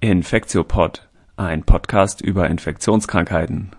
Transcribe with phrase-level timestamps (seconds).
[0.00, 3.72] Infektiopod, ein Podcast über Infektionskrankheiten.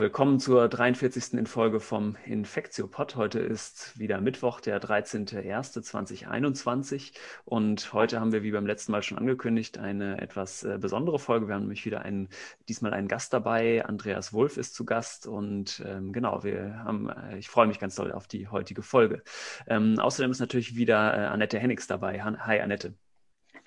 [0.00, 1.34] Willkommen zur 43.
[1.34, 3.16] in Folge vom Infektiopod.
[3.16, 7.12] Heute ist wieder Mittwoch, der 13.01.2021
[7.44, 11.48] und heute haben wir, wie beim letzten Mal schon angekündigt, eine etwas äh, besondere Folge.
[11.48, 12.28] Wir haben nämlich wieder einen,
[12.68, 13.84] diesmal einen Gast dabei.
[13.84, 17.94] Andreas Wolf ist zu Gast und ähm, genau, wir haben, äh, ich freue mich ganz
[17.94, 19.22] doll auf die heutige Folge.
[19.66, 22.22] Ähm, außerdem ist natürlich wieder äh, Annette Hennigs dabei.
[22.22, 22.94] Hi, Annette.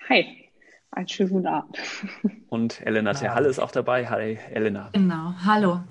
[0.08, 0.48] Hi.
[0.90, 1.78] Einen schönen guten Abend.
[2.48, 3.18] Und Elena ja.
[3.18, 4.08] Terhalle ist auch dabei.
[4.08, 4.90] Hi, Elena.
[4.92, 5.82] Genau, hallo.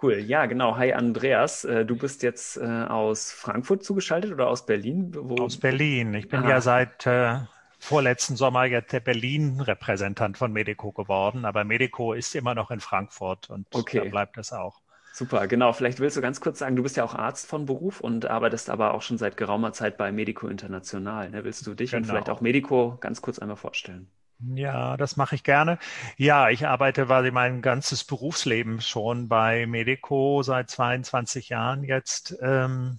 [0.00, 0.76] Cool, ja, genau.
[0.76, 1.64] Hi, Andreas.
[1.64, 5.12] Äh, du bist jetzt äh, aus Frankfurt zugeschaltet oder aus Berlin?
[5.14, 5.36] Wo...
[5.36, 6.14] Aus Berlin.
[6.14, 6.50] Ich bin Aha.
[6.50, 7.38] ja seit äh,
[7.78, 13.50] vorletzten Sommer jetzt der Berlin-Repräsentant von Medico geworden, aber Medico ist immer noch in Frankfurt
[13.50, 14.00] und okay.
[14.02, 14.80] da bleibt es auch.
[15.12, 15.72] Super, genau.
[15.72, 18.68] Vielleicht willst du ganz kurz sagen, du bist ja auch Arzt von Beruf und arbeitest
[18.68, 21.30] aber auch schon seit geraumer Zeit bei Medico International.
[21.30, 21.44] Ne?
[21.44, 22.00] Willst du dich genau.
[22.00, 24.10] und vielleicht auch Medico ganz kurz einmal vorstellen?
[24.40, 25.78] Ja, das mache ich gerne.
[26.16, 32.36] Ja, ich arbeite quasi mein ganzes Berufsleben schon bei Medico seit 22 Jahren jetzt.
[32.42, 32.98] Ähm,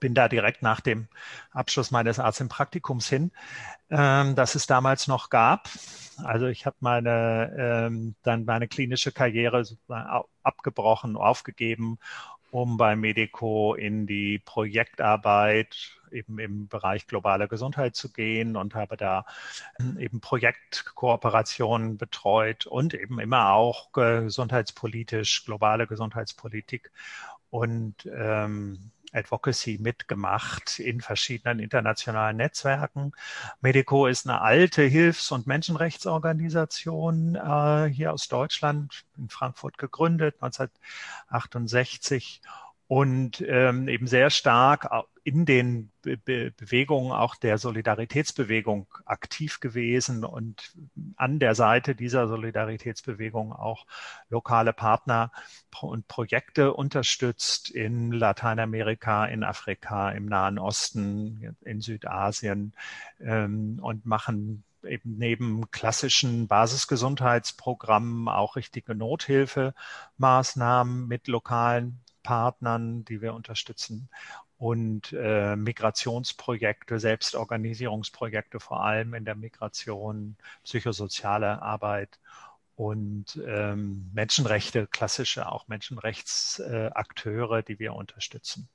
[0.00, 1.08] bin da direkt nach dem
[1.52, 3.30] Abschluss meines Arzt im Praktikums hin,
[3.90, 5.68] ähm, das es damals noch gab.
[6.24, 9.64] Also ich habe meine ähm, dann meine klinische Karriere
[10.42, 11.98] abgebrochen, aufgegeben,
[12.50, 18.96] um bei Medico in die Projektarbeit eben im Bereich globale Gesundheit zu gehen und habe
[18.96, 19.24] da
[19.98, 26.90] eben Projektkooperationen betreut und eben immer auch gesundheitspolitisch, globale Gesundheitspolitik.
[27.50, 33.12] Und ähm, Advocacy mitgemacht in verschiedenen internationalen Netzwerken.
[33.60, 42.40] Medico ist eine alte Hilfs- und Menschenrechtsorganisation äh, hier aus Deutschland, in Frankfurt gegründet, 1968
[42.88, 44.88] und ähm, eben sehr stark
[45.24, 50.72] in den Be Be Bewegungen auch der Solidaritätsbewegung aktiv gewesen und
[51.16, 53.86] an der Seite dieser Solidaritätsbewegung auch
[54.30, 55.32] lokale Partner
[55.80, 62.72] und Projekte unterstützt in Lateinamerika, in Afrika, im Nahen Osten, in Südasien
[63.20, 73.34] ähm, und machen eben neben klassischen Basisgesundheitsprogrammen auch richtige Nothilfemaßnahmen mit lokalen Partnern, die wir
[73.34, 74.08] unterstützen
[74.58, 82.18] und äh, Migrationsprojekte, Selbstorganisierungsprojekte vor allem in der Migration, psychosoziale Arbeit
[82.74, 88.68] und ähm, Menschenrechte, klassische auch Menschenrechtsakteure, äh, die wir unterstützen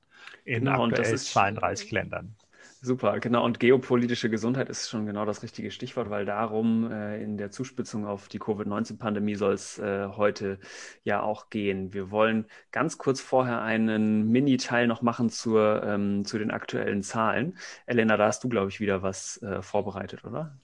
[0.46, 2.36] in genau, aktuell 32 Ländern.
[2.84, 3.46] Super, genau.
[3.46, 8.08] Und geopolitische Gesundheit ist schon genau das richtige Stichwort, weil darum äh, in der Zuspitzung
[8.08, 10.58] auf die Covid-19-Pandemie soll es äh, heute
[11.04, 11.94] ja auch gehen.
[11.94, 17.56] Wir wollen ganz kurz vorher einen Mini-Teil noch machen zur, ähm, zu den aktuellen Zahlen.
[17.86, 20.58] Elena, da hast du, glaube ich, wieder was äh, vorbereitet, oder?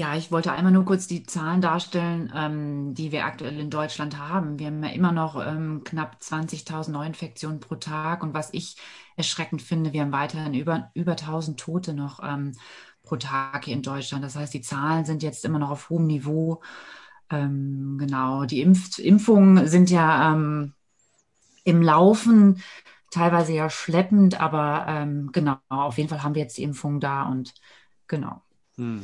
[0.00, 4.16] Ja, ich wollte einmal nur kurz die Zahlen darstellen, ähm, die wir aktuell in Deutschland
[4.16, 4.56] haben.
[4.60, 8.22] Wir haben ja immer noch ähm, knapp 20.000 Neuinfektionen pro Tag.
[8.22, 8.76] Und was ich
[9.16, 12.52] erschreckend finde, wir haben weiterhin über, über 1.000 Tote noch ähm,
[13.02, 14.22] pro Tag hier in Deutschland.
[14.24, 16.62] Das heißt, die Zahlen sind jetzt immer noch auf hohem Niveau.
[17.30, 20.74] Ähm, genau, die Impf Impfungen sind ja ähm,
[21.64, 22.62] im Laufen,
[23.10, 27.24] teilweise ja schleppend, aber ähm, genau, auf jeden Fall haben wir jetzt die Impfungen da
[27.24, 27.54] und
[28.08, 28.42] genau.
[28.78, 29.02] Hm.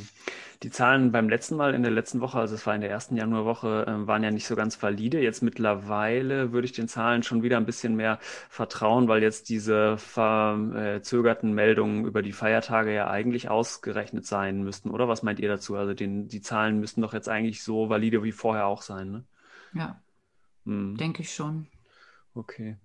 [0.63, 3.17] Die Zahlen beim letzten Mal in der letzten Woche, also es war in der ersten
[3.17, 5.21] Januarwoche, äh, waren ja nicht so ganz valide.
[5.21, 8.19] Jetzt mittlerweile würde ich den Zahlen schon wieder ein bisschen mehr
[8.49, 14.91] vertrauen, weil jetzt diese verzögerten Meldungen über die Feiertage ja eigentlich ausgerechnet sein müssten.
[14.91, 15.77] Oder was meint ihr dazu?
[15.77, 19.25] Also den, die Zahlen müssten doch jetzt eigentlich so valide wie vorher auch sein, ne?
[19.75, 20.01] Ja,
[20.65, 20.97] hm.
[20.97, 21.67] denke ich schon.
[22.37, 22.77] Okay.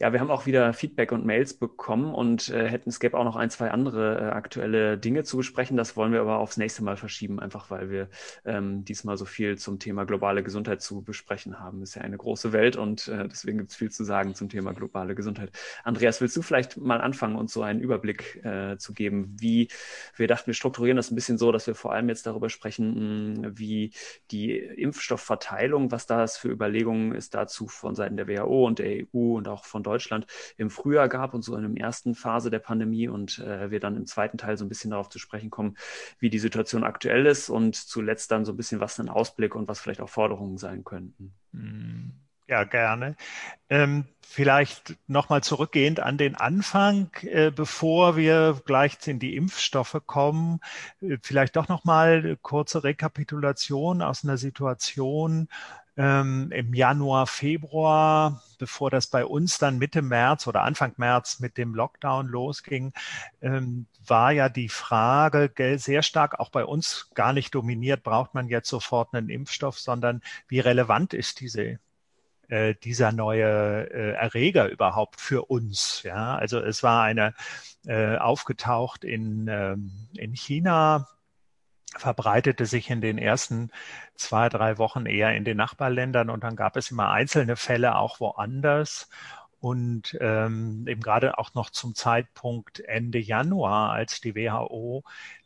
[0.00, 3.22] Ja, wir haben auch wieder Feedback und Mails bekommen und äh, hätten, es gäbe auch
[3.22, 5.76] noch ein, zwei andere äh, aktuelle Dinge zu besprechen.
[5.76, 8.08] Das wollen wir aber aufs nächste Mal verschieben, einfach weil wir
[8.44, 11.84] ähm, diesmal so viel zum Thema globale Gesundheit zu besprechen haben.
[11.84, 14.72] ist ja eine große Welt und äh, deswegen gibt es viel zu sagen zum Thema
[14.74, 15.52] globale Gesundheit.
[15.84, 19.68] Andreas, willst du vielleicht mal anfangen, uns so einen Überblick äh, zu geben, wie
[20.16, 23.42] wir dachten, wir strukturieren das ein bisschen so, dass wir vor allem jetzt darüber sprechen,
[23.42, 23.92] mh, wie
[24.32, 29.36] die Impfstoffverteilung, was das für Überlegungen ist dazu von Seiten der WHO und der EU
[29.36, 30.26] und auch von Deutschland
[30.56, 33.96] im Frühjahr gab und so in der ersten Phase der Pandemie und äh, wir dann
[33.96, 35.76] im zweiten Teil so ein bisschen darauf zu sprechen kommen,
[36.18, 39.68] wie die Situation aktuell ist und zuletzt dann so ein bisschen was ein Ausblick und
[39.68, 41.34] was vielleicht auch Forderungen sein könnten.
[41.52, 42.26] Mhm.
[42.48, 43.16] Ja, gerne.
[43.68, 50.60] Ähm, vielleicht nochmal zurückgehend an den Anfang, äh, bevor wir gleich in die Impfstoffe kommen.
[51.00, 55.48] Äh, vielleicht doch nochmal kurze Rekapitulation aus einer Situation,
[55.96, 61.56] ähm, im Januar, Februar, bevor das bei uns dann Mitte März oder Anfang März mit
[61.56, 62.92] dem Lockdown losging,
[63.40, 68.48] ähm, war ja die Frage sehr stark auch bei uns gar nicht dominiert, braucht man
[68.48, 71.78] jetzt sofort einen Impfstoff, sondern wie relevant ist diese
[72.48, 76.02] äh, dieser neue äh, Erreger überhaupt für uns.
[76.04, 77.34] Ja, also es war eine
[77.86, 81.08] äh, aufgetaucht in, ähm, in China,
[81.98, 83.70] verbreitete sich in den ersten
[84.16, 88.20] zwei, drei Wochen eher in den Nachbarländern und dann gab es immer einzelne Fälle auch
[88.20, 89.08] woanders.
[89.58, 95.02] Und ähm, eben gerade auch noch zum Zeitpunkt Ende Januar, als die WHO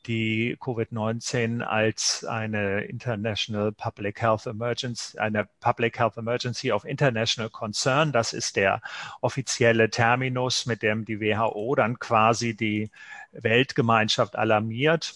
[0.06, 8.12] die Covid-19 als eine International Public Health Emergency, eine Public Health Emergency of International Concern,
[8.12, 8.80] das ist der
[9.20, 12.90] offizielle Terminus, mit dem die WHO dann quasi die
[13.32, 15.14] Weltgemeinschaft alarmiert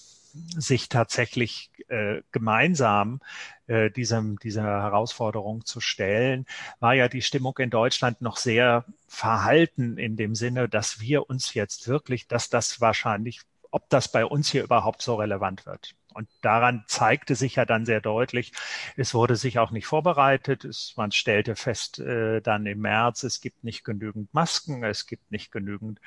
[0.56, 3.20] sich tatsächlich äh, gemeinsam
[3.66, 6.46] äh, diesem, dieser Herausforderung zu stellen,
[6.80, 11.54] war ja die Stimmung in Deutschland noch sehr verhalten in dem Sinne, dass wir uns
[11.54, 15.94] jetzt wirklich, dass das wahrscheinlich, ob das bei uns hier überhaupt so relevant wird.
[16.14, 18.52] Und daran zeigte sich ja dann sehr deutlich,
[18.96, 20.64] es wurde sich auch nicht vorbereitet.
[20.64, 25.30] Es, man stellte fest äh, dann im März, es gibt nicht genügend Masken, es gibt
[25.30, 26.00] nicht genügend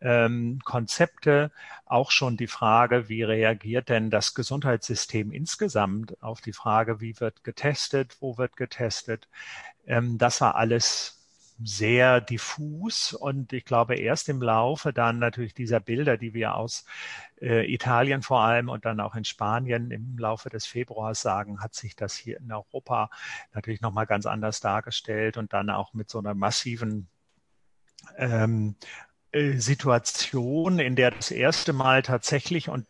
[0.00, 1.50] ähm, Konzepte.
[1.86, 7.44] Auch schon die Frage, wie reagiert denn das Gesundheitssystem insgesamt auf die Frage, wie wird
[7.44, 9.28] getestet, wo wird getestet.
[9.86, 11.17] Ähm, das war alles
[11.62, 16.84] sehr diffus und ich glaube erst im Laufe dann natürlich dieser Bilder, die wir aus
[17.40, 21.74] äh, Italien vor allem und dann auch in Spanien im Laufe des Februars sagen, hat
[21.74, 23.10] sich das hier in Europa
[23.52, 27.08] natürlich nochmal ganz anders dargestellt und dann auch mit so einer massiven
[28.16, 28.76] ähm,
[29.32, 32.86] äh, Situation, in der das erste Mal tatsächlich und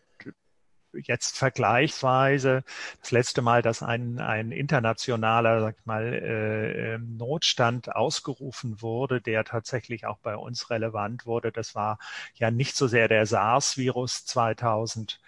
[0.92, 2.64] jetzt vergleichsweise
[3.00, 9.20] das letzte Mal, dass ein, ein internationaler, sag ich mal, äh, ähm, Notstand ausgerufen wurde,
[9.20, 11.52] der tatsächlich auch bei uns relevant wurde.
[11.52, 11.98] Das war
[12.34, 15.20] ja nicht so sehr der SARS-Virus 2000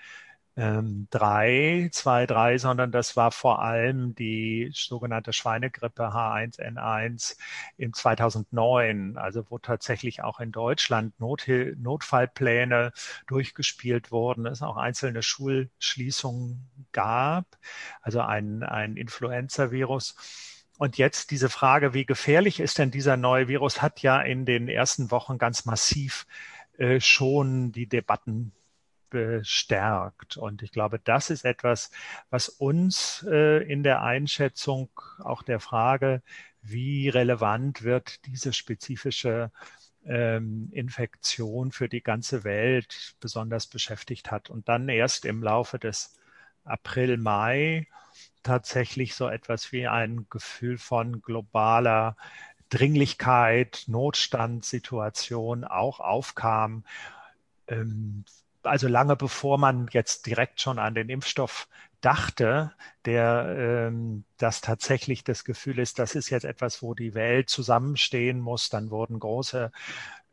[0.60, 7.38] ähm, drei, zwei, drei, sondern das war vor allem die sogenannte Schweinegrippe H1N1
[7.78, 12.92] im 2009, also wo tatsächlich auch in Deutschland Nothil Notfallpläne
[13.26, 17.46] durchgespielt wurden, es auch einzelne Schulschließungen gab,
[18.02, 20.14] also ein, ein Influenza-Virus.
[20.76, 24.68] Und jetzt diese Frage, wie gefährlich ist denn dieser neue Virus, hat ja in den
[24.68, 26.26] ersten Wochen ganz massiv
[26.76, 28.52] äh, schon die Debatten
[29.10, 30.36] bestärkt.
[30.36, 31.90] Und ich glaube, das ist etwas,
[32.30, 36.22] was uns äh, in der Einschätzung auch der Frage,
[36.62, 39.50] wie relevant wird diese spezifische
[40.04, 44.50] ähm, Infektion für die ganze Welt besonders beschäftigt hat.
[44.50, 46.18] Und dann erst im Laufe des
[46.64, 47.86] April, Mai
[48.42, 52.16] tatsächlich so etwas wie ein Gefühl von globaler
[52.70, 56.84] Dringlichkeit, Notstandssituation auch aufkam,
[57.68, 58.24] ähm,
[58.62, 61.68] also lange bevor man jetzt direkt schon an den Impfstoff
[62.00, 62.72] dachte,
[63.04, 63.54] der
[63.88, 68.70] ähm, das tatsächlich das Gefühl ist, das ist jetzt etwas, wo die Welt zusammenstehen muss.
[68.70, 69.70] Dann wurden große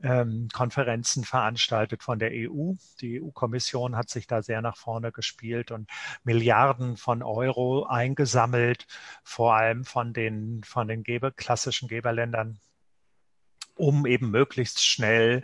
[0.01, 2.73] ähm, Konferenzen veranstaltet von der EU.
[3.01, 5.89] Die EU-Kommission hat sich da sehr nach vorne gespielt und
[6.23, 8.87] Milliarden von Euro eingesammelt,
[9.23, 12.59] vor allem von den, von den Geber, klassischen Geberländern
[13.75, 15.43] um eben möglichst schnell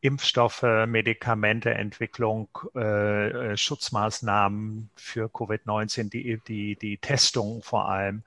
[0.00, 8.22] Impfstoffe, Medikamente, Entwicklung, äh, äh Schutzmaßnahmen für Covid-19, die, die, die Testung vor allem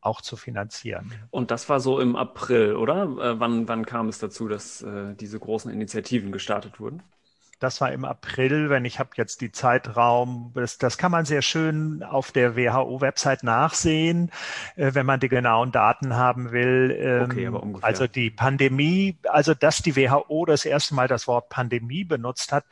[0.00, 1.12] auch zu finanzieren.
[1.30, 3.02] Und das war so im April, oder?
[3.02, 7.02] Äh, wann, wann kam es dazu, dass äh, diese großen Initiativen gestartet wurden?
[7.58, 11.40] Das war im April, wenn ich habe jetzt die Zeitraum, das, das kann man sehr
[11.40, 14.30] schön auf der WHO-Website nachsehen,
[14.76, 16.94] äh, wenn man die genauen Daten haben will.
[16.98, 17.86] Ähm, okay, aber ungefähr.
[17.86, 22.64] Also die Pandemie, also dass die WHO das erste Mal das Wort Pandemie benutzt hat,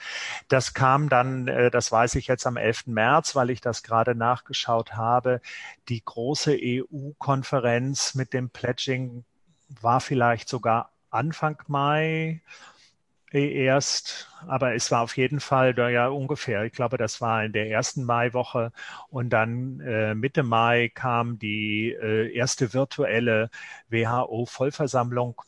[0.49, 2.88] das kam dann, äh, das weiß ich jetzt am 11.
[2.88, 5.41] März, weil ich das gerade nachgeschaut habe,
[5.88, 9.25] die große EU-Konferenz mit dem Pledging
[9.81, 12.43] war vielleicht sogar Anfang Mai
[13.43, 17.71] erst, aber es war auf jeden Fall ja ungefähr, ich glaube, das war in der
[17.71, 18.73] ersten Maiwoche.
[19.11, 23.50] Und dann äh, Mitte Mai kam die äh, erste virtuelle
[23.91, 25.43] WHO-Vollversammlung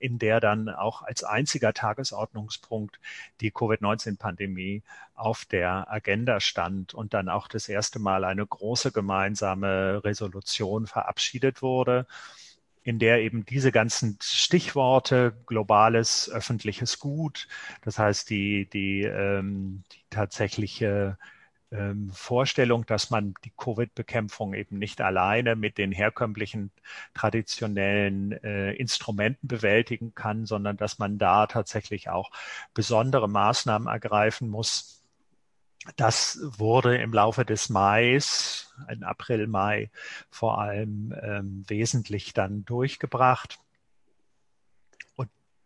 [0.00, 3.00] in der dann auch als einziger Tagesordnungspunkt
[3.40, 4.82] die Covid-19-Pandemie
[5.14, 11.62] auf der Agenda stand und dann auch das erste Mal eine große gemeinsame Resolution verabschiedet
[11.62, 12.06] wurde
[12.82, 17.48] in der eben diese ganzen Stichworte globales öffentliches Gut,
[17.82, 21.18] das heißt die, die, ähm, die tatsächliche
[21.70, 26.70] ähm, Vorstellung, dass man die Covid-Bekämpfung eben nicht alleine mit den herkömmlichen
[27.14, 32.30] traditionellen äh, Instrumenten bewältigen kann, sondern dass man da tatsächlich auch
[32.74, 34.97] besondere Maßnahmen ergreifen muss.
[35.96, 39.90] Das wurde im Laufe des Mais, in April, Mai
[40.30, 43.58] vor allem ähm, wesentlich dann durchgebracht.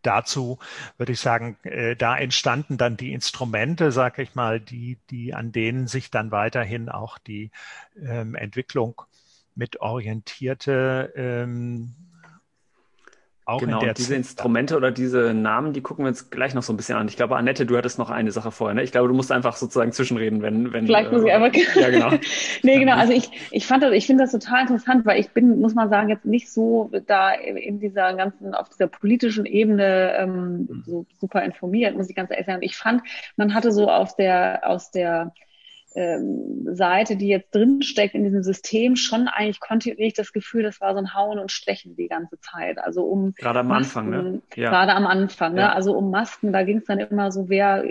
[0.03, 0.59] Dazu
[0.99, 5.53] würde ich sagen, äh, da entstanden dann die Instrumente, sag ich mal, die, die an
[5.53, 7.51] denen sich dann weiterhin auch die
[7.97, 9.01] ähm, Entwicklung
[9.55, 11.95] mit orientierte ähm,
[13.53, 16.63] auch genau, in der diese Instrumente oder diese Namen, die gucken wir uns gleich noch
[16.63, 17.09] so ein bisschen an.
[17.09, 18.75] Ich glaube, Annette, du hattest noch eine Sache vorher.
[18.75, 18.83] Ne?
[18.83, 20.73] Ich glaube, du musst einfach sozusagen zwischenreden, wenn.
[20.73, 21.81] wenn Vielleicht muss äh, ich einfach.
[21.81, 22.11] ja, genau.
[22.63, 22.97] nee, genau.
[22.97, 25.89] Also ich, ich fand das, ich finde das total interessant, weil ich bin, muss man
[25.89, 30.83] sagen, jetzt nicht so da in dieser ganzen, auf dieser politischen Ebene ähm, mhm.
[30.87, 32.63] so super informiert, muss ich ganz ehrlich sagen.
[32.63, 33.03] Ich fand,
[33.37, 35.33] man hatte so aus der, aus der
[35.95, 40.93] ähm, Seite, die jetzt drinsteckt in diesem System, schon eigentlich kontinuierlich das Gefühl, das war
[40.95, 42.79] so ein Hauen und Stechen die ganze Zeit.
[42.79, 44.43] Also um gerade am Masken, Anfang, ne?
[44.57, 44.71] Ja.
[44.71, 45.63] Gerade am Anfang, ne?
[45.63, 45.73] Ja.
[45.73, 47.85] Also um Masken, da ging es dann immer so, wer,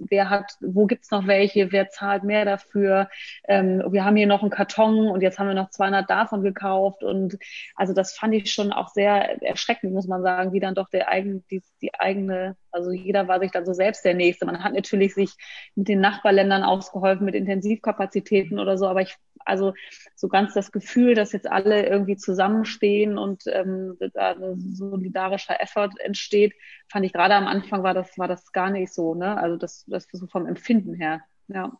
[0.00, 3.08] wer hat, wo gibt's noch welche, wer zahlt mehr dafür?
[3.48, 7.02] Ähm, wir haben hier noch einen Karton und jetzt haben wir noch 200 davon gekauft
[7.02, 7.38] und
[7.74, 11.08] also das fand ich schon auch sehr erschreckend, muss man sagen, wie dann doch der
[11.08, 14.46] eigene, die, die eigene also jeder war sich dann so selbst der Nächste.
[14.46, 15.32] Man hat natürlich sich
[15.74, 19.74] mit den Nachbarländern ausgeholfen, mit Intensivkapazitäten oder so, aber ich, also
[20.16, 25.90] so ganz das Gefühl, dass jetzt alle irgendwie zusammenstehen und ähm, da ein solidarischer Effort
[25.98, 26.54] entsteht,
[26.88, 29.36] fand ich gerade am Anfang war das, war das gar nicht so, ne?
[29.36, 31.72] Also das, das so vom Empfinden her, ja.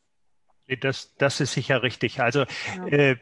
[0.78, 2.20] Das, das ist sicher richtig.
[2.20, 2.44] Also
[2.76, 2.86] ja.
[2.86, 3.16] äh,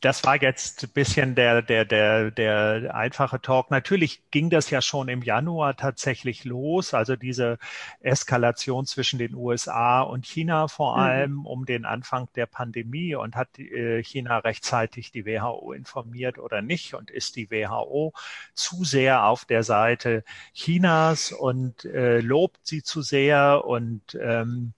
[0.00, 3.70] das war jetzt ein bisschen der, der, der, der einfache Talk.
[3.70, 7.58] Natürlich ging das ja schon im Januar tatsächlich los, also diese
[8.00, 11.02] Eskalation zwischen den USA und China vor mhm.
[11.02, 16.62] allem um den Anfang der Pandemie und hat äh, China rechtzeitig die WHO informiert oder
[16.62, 18.12] nicht und ist die WHO
[18.54, 24.74] zu sehr auf der Seite Chinas und äh, lobt sie zu sehr und ähm,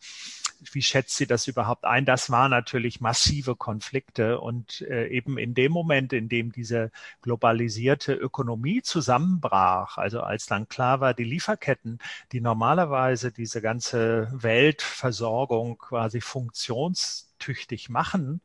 [0.74, 2.04] wie schätzt sie das überhaupt ein?
[2.04, 6.90] Das waren natürlich massive Konflikte und äh, eben in dem Moment, in dem diese
[7.22, 11.98] globalisierte Ökonomie zusammenbrach, also als dann klar war, die Lieferketten,
[12.32, 18.40] die normalerweise diese ganze Weltversorgung quasi funktionstüchtig machen,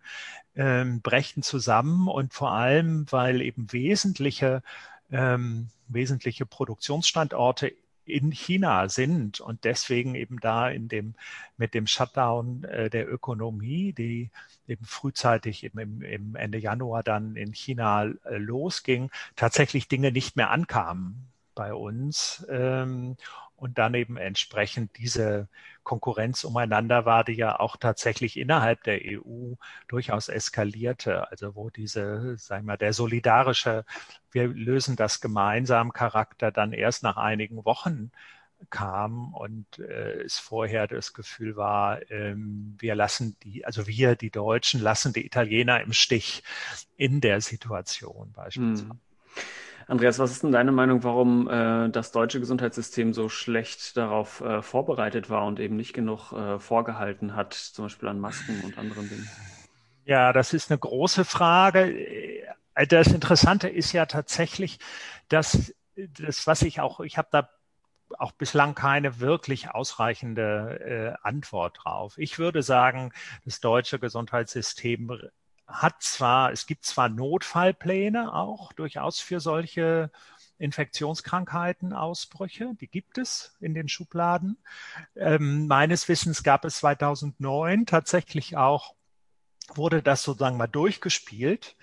[0.55, 4.63] ähm, brechen zusammen und vor allem, weil eben wesentliche
[5.11, 7.73] ähm, wesentliche Produktionsstandorte
[8.05, 11.15] in China sind und deswegen eben da in dem,
[11.57, 14.31] mit dem Shutdown äh, der Ökonomie, die
[14.67, 20.35] eben frühzeitig eben im, im Ende Januar dann in China äh, losging, tatsächlich Dinge nicht
[20.35, 22.45] mehr ankamen bei uns.
[22.49, 23.17] Ähm,
[23.61, 25.47] und dann eben entsprechend diese
[25.83, 29.53] Konkurrenz umeinander war, die ja auch tatsächlich innerhalb der EU
[29.87, 31.29] durchaus eskalierte.
[31.29, 33.85] Also wo diese, sagen wir, der solidarische,
[34.31, 38.11] wir lösen das gemeinsam Charakter dann erst nach einigen Wochen
[38.69, 44.29] kam und äh, es vorher das Gefühl war, ähm, wir lassen die, also wir, die
[44.29, 46.43] Deutschen, lassen die Italiener im Stich
[46.95, 48.89] in der Situation beispielsweise.
[48.91, 48.99] Hm.
[49.87, 54.61] Andreas, was ist denn deine Meinung, warum äh, das deutsche Gesundheitssystem so schlecht darauf äh,
[54.61, 59.09] vorbereitet war und eben nicht genug äh, vorgehalten hat, zum Beispiel an Masken und anderen
[59.09, 59.29] Dingen?
[60.05, 61.93] Ja, das ist eine große Frage.
[62.75, 64.79] Das Interessante ist ja tatsächlich,
[65.27, 67.49] dass das, was ich auch, ich habe da
[68.17, 72.17] auch bislang keine wirklich ausreichende äh, Antwort drauf.
[72.17, 73.13] Ich würde sagen,
[73.45, 75.17] das deutsche Gesundheitssystem
[75.67, 80.11] hat zwar, es gibt zwar Notfallpläne auch durchaus für solche
[80.57, 84.57] Infektionskrankheiten, Ausbrüche, die gibt es in den Schubladen.
[85.15, 88.95] Ähm, meines Wissens gab es 2009 tatsächlich auch
[89.75, 91.75] wurde das sozusagen mal durchgespielt,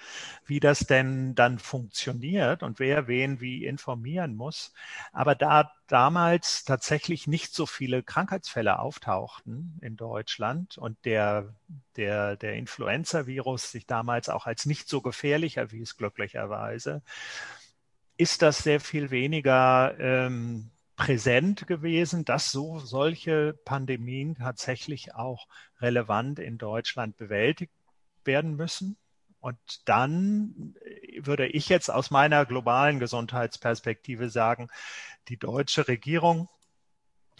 [0.44, 4.72] wie das denn dann funktioniert und wer wen wie informieren muss.
[5.12, 11.54] Aber da damals tatsächlich nicht so viele Krankheitsfälle auftauchten in Deutschland und der,
[11.96, 17.02] der, der Influenza-Virus sich damals auch als nicht so gefährlich erwies, glücklicherweise,
[18.16, 25.46] ist das sehr viel weniger ähm, präsent gewesen, dass so solche Pandemien tatsächlich auch
[25.80, 27.72] relevant in Deutschland bewältigt
[28.24, 28.98] werden müssen.
[29.40, 30.74] Und dann
[31.20, 34.66] würde ich jetzt aus meiner globalen Gesundheitsperspektive sagen,
[35.28, 36.48] die deutsche Regierung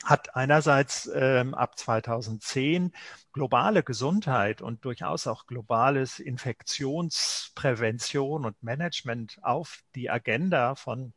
[0.04, 2.92] hat einerseits ähm, ab 2010
[3.32, 11.12] globale Gesundheit und durchaus auch globales Infektionsprävention und Management auf die Agenda von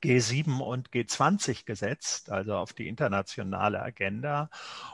[0.00, 4.50] G7 und G20 gesetzt, also auf die internationale Agenda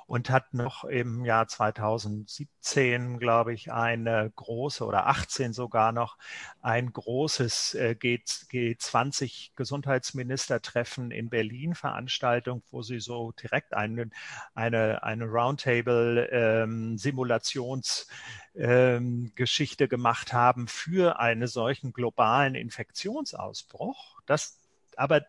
[0.07, 6.19] und hat noch im Jahr 2017, glaube ich, eine große oder 18 sogar noch
[6.61, 14.11] ein großes äh, G20 Gesundheitsministertreffen in Berlin Veranstaltung, wo sie so direkt eine,
[14.55, 18.09] eine, eine Roundtable ähm, Simulations
[18.57, 24.21] ähm, Geschichte gemacht haben für einen solchen globalen Infektionsausbruch.
[24.27, 24.60] Das
[24.99, 25.23] aber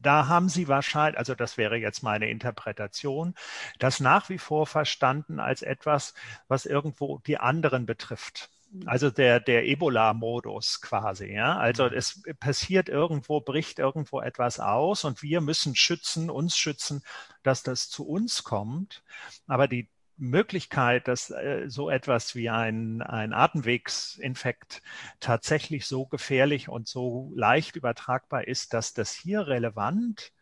[0.00, 3.34] da haben sie wahrscheinlich, also das wäre jetzt meine Interpretation,
[3.78, 6.14] das nach wie vor verstanden als etwas,
[6.48, 8.50] was irgendwo die anderen betrifft.
[8.84, 11.56] Also der, der Ebola-Modus quasi, ja.
[11.56, 11.94] Also mhm.
[11.94, 17.02] es passiert irgendwo, bricht irgendwo etwas aus und wir müssen schützen, uns schützen,
[17.42, 19.02] dass das zu uns kommt.
[19.46, 24.82] Aber die Möglichkeit, dass äh, so etwas wie ein, ein Atemwegsinfekt
[25.20, 30.32] tatsächlich so gefährlich und so leicht übertragbar ist, dass das hier relevant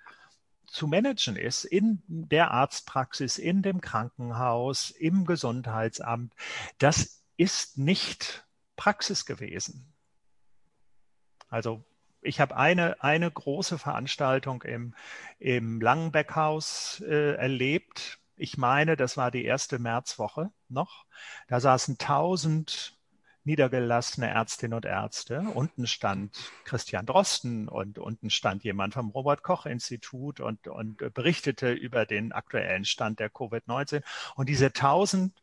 [0.67, 6.33] zu managen ist in der Arztpraxis, in dem Krankenhaus, im Gesundheitsamt,
[6.79, 8.45] das ist nicht
[8.77, 9.93] Praxis gewesen.
[11.49, 11.85] Also
[12.23, 14.95] ich habe eine, eine große Veranstaltung im,
[15.39, 21.07] im Langenbeckhaus äh, erlebt, ich meine, das war die erste Märzwoche noch.
[21.49, 22.99] Da saßen tausend
[23.45, 25.41] niedergelassene Ärztinnen und Ärzte.
[25.55, 31.73] Unten stand Christian Drosten und unten stand jemand vom Robert Koch Institut und, und berichtete
[31.73, 34.03] über den aktuellen Stand der Covid-19.
[34.35, 35.39] Und diese tausend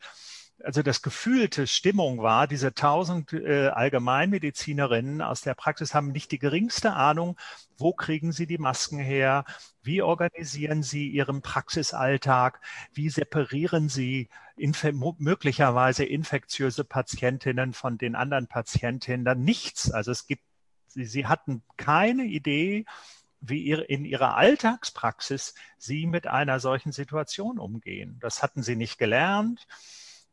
[0.64, 6.40] also das gefühlte Stimmung war, diese tausend äh, Allgemeinmedizinerinnen aus der Praxis haben nicht die
[6.40, 7.38] geringste Ahnung,
[7.78, 9.46] wo kriegen sie die Masken her,
[9.82, 12.62] wie organisieren sie ihren Praxisalltag,
[12.94, 14.86] wie separieren sie inf
[15.18, 19.92] möglicherweise infektiöse Patientinnen von den anderen Patientinnen, nichts.
[19.92, 20.44] Also es gibt,
[20.88, 22.86] sie, sie hatten keine Idee,
[23.40, 28.18] wie ihr, in ihrer Alltagspraxis sie mit einer solchen Situation umgehen.
[28.22, 29.68] Das hatten sie nicht gelernt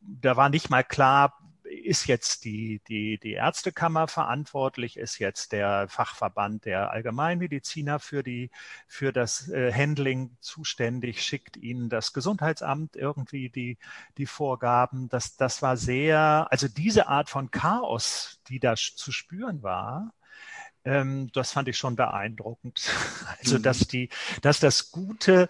[0.01, 1.37] da war nicht mal klar,
[1.69, 8.49] ist jetzt die, die, die Ärztekammer verantwortlich, ist jetzt der Fachverband der Allgemeinmediziner für, die,
[8.87, 13.77] für das äh, Handling zuständig, schickt ihnen das Gesundheitsamt irgendwie die,
[14.17, 15.09] die Vorgaben.
[15.09, 20.11] Das, das war sehr, also diese Art von Chaos, die da zu spüren war,
[20.85, 22.81] ähm, das fand ich schon beeindruckend.
[23.41, 23.63] Also, mhm.
[23.63, 24.09] dass die,
[24.41, 25.47] dass das gute,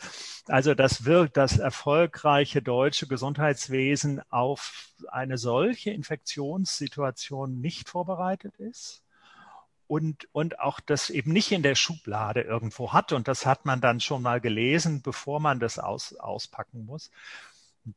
[0.48, 9.02] also das wirkt, das erfolgreiche deutsche Gesundheitswesen auf eine solche Infektionssituation nicht vorbereitet ist
[9.89, 13.12] und, und auch das eben nicht in der Schublade irgendwo hat.
[13.12, 17.10] Und das hat man dann schon mal gelesen, bevor man das aus, auspacken muss.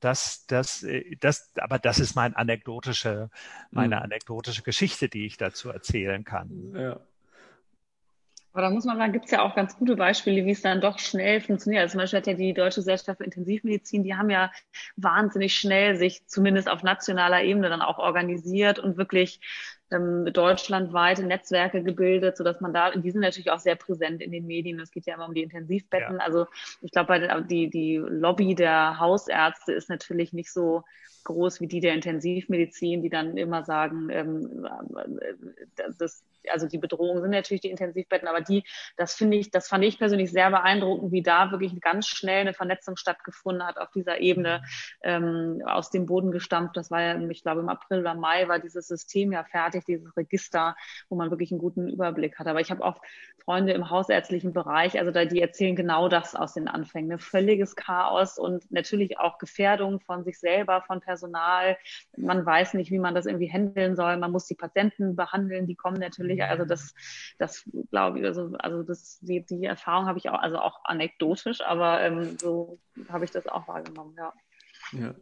[0.01, 3.29] Das, das, äh, das, aber das ist mein anekdotische,
[3.71, 4.03] meine mhm.
[4.05, 6.73] anekdotische Geschichte, die ich dazu erzählen kann.
[6.75, 7.01] Ja.
[8.53, 10.81] Aber da muss man sagen, gibt es ja auch ganz gute Beispiele, wie es dann
[10.81, 11.83] doch schnell funktioniert.
[11.83, 14.53] Also zum Beispiel hat ja die Deutsche Gesellschaft für Intensivmedizin, die haben ja
[14.97, 19.41] wahnsinnig schnell sich zumindest auf nationaler Ebene dann auch organisiert und wirklich
[19.91, 24.47] ähm, deutschlandweite Netzwerke gebildet, sodass man da, die sind natürlich auch sehr präsent in den
[24.47, 24.81] Medien.
[24.81, 26.17] Es geht ja immer um die Intensivbetten.
[26.17, 26.23] Ja.
[26.23, 26.47] Also
[26.83, 30.85] ich glaube, die, die Lobby der Hausärzte ist natürlich nicht so
[31.25, 34.67] groß wie die der Intensivmedizin, die dann immer sagen, ähm,
[35.21, 38.65] äh, das also die Bedrohung sind natürlich die Intensivbetten, aber die,
[38.97, 42.55] das finde ich, das fand ich persönlich sehr beeindruckend, wie da wirklich ganz schnell eine
[42.55, 44.63] Vernetzung stattgefunden hat auf dieser Ebene
[45.03, 46.77] ähm, aus dem Boden gestampft.
[46.77, 50.17] Das war ja, ich glaube, im April oder Mai war dieses System ja fertig, dieses
[50.17, 50.77] Register,
[51.09, 52.47] wo man wirklich einen guten Überblick hat.
[52.47, 53.01] Aber ich habe auch
[53.45, 57.09] Freunde im hausärztlichen Bereich, also da, die erzählen genau das aus den Anfängen.
[57.09, 57.19] Ne?
[57.19, 61.77] Völliges Chaos und natürlich auch Gefährdung von sich selber, von Personal.
[62.17, 64.17] Man weiß nicht, wie man das irgendwie handeln soll.
[64.17, 66.61] Man muss die Patienten behandeln, die kommen natürlich natürlich.
[66.61, 66.95] Also das,
[67.39, 71.61] das glaube ich, also, also das, die, die Erfahrung habe ich auch, also auch anekdotisch,
[71.61, 74.33] aber ähm, so habe ich das auch wahrgenommen, ja.
[74.93, 75.15] Ja.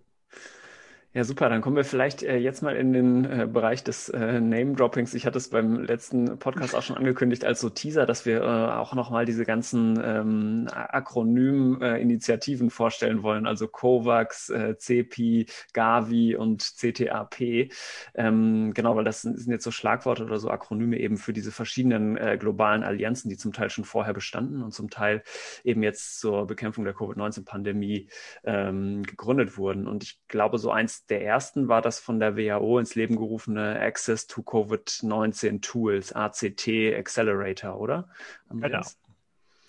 [1.12, 1.49] Ja, super.
[1.49, 5.12] Dann kommen wir vielleicht äh, jetzt mal in den äh, Bereich des äh, Name-Droppings.
[5.14, 8.44] Ich hatte es beim letzten Podcast auch schon angekündigt als so Teaser, dass wir äh,
[8.44, 17.73] auch nochmal diese ganzen ähm, Akronym-Initiativen vorstellen wollen, also COVAX, äh, CEPI, Gavi und CTAP.
[18.14, 21.51] Ähm, genau, weil das sind, sind, jetzt so Schlagworte oder so Akronyme eben für diese
[21.51, 25.25] verschiedenen äh, globalen Allianzen, die zum Teil schon vorher bestanden und zum Teil
[25.64, 28.09] eben jetzt zur Bekämpfung der Covid-19-Pandemie
[28.44, 29.88] ähm, gegründet wurden.
[29.88, 33.80] Und ich glaube, so eins der ersten war das von der WHO ins Leben gerufene
[33.80, 38.08] Access to COVID-19 Tools, ACT Accelerator, oder?
[38.50, 38.82] Genau.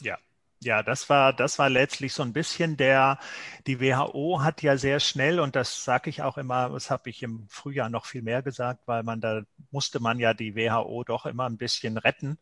[0.02, 0.18] Ja.
[0.64, 3.18] Ja, das war, das war letztlich so ein bisschen der,
[3.66, 7.24] die WHO hat ja sehr schnell, und das sage ich auch immer, das habe ich
[7.24, 9.42] im Frühjahr noch viel mehr gesagt, weil man da
[9.72, 12.38] musste man ja die WHO doch immer ein bisschen retten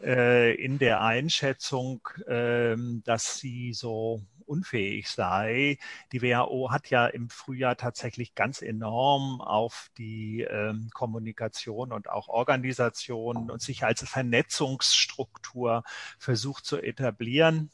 [0.00, 5.78] äh, in der Einschätzung, äh, dass sie so unfähig sei.
[6.12, 12.28] Die WHO hat ja im Frühjahr tatsächlich ganz enorm auf die ähm, Kommunikation und auch
[12.28, 15.84] Organisation und sich als Vernetzungsstruktur
[16.18, 17.70] versucht zu etablieren.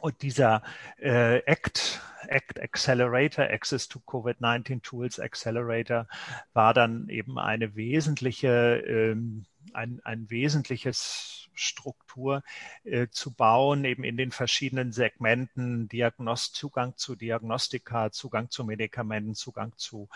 [0.00, 0.62] Und dieser
[0.98, 6.08] äh, ACT, ACT Accelerator, Access to COVID-19 Tools Accelerator,
[6.52, 12.42] war dann eben eine wesentliche, ähm, ein, ein wesentliches Struktur
[12.84, 19.34] äh, zu bauen, eben in den verschiedenen Segmenten, Diagnost Zugang zu Diagnostika, Zugang zu Medikamenten,
[19.34, 20.08] Zugang zu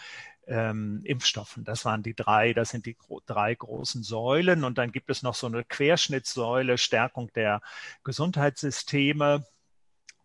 [0.46, 1.64] ähm, Impfstoffen.
[1.64, 4.64] Das waren die drei, das sind die gro drei großen Säulen.
[4.64, 7.60] Und dann gibt es noch so eine Querschnittssäule, Stärkung der
[8.04, 9.44] Gesundheitssysteme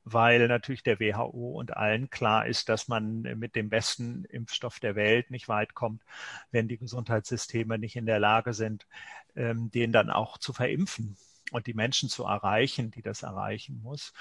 [0.03, 4.95] weil natürlich der WHO und allen klar ist, dass man mit dem besten Impfstoff der
[4.95, 6.03] Welt nicht weit kommt,
[6.51, 8.87] wenn die Gesundheitssysteme nicht in der Lage sind,
[9.35, 11.17] ähm, den dann auch zu verimpfen
[11.51, 14.13] und die Menschen zu erreichen, die das erreichen muss.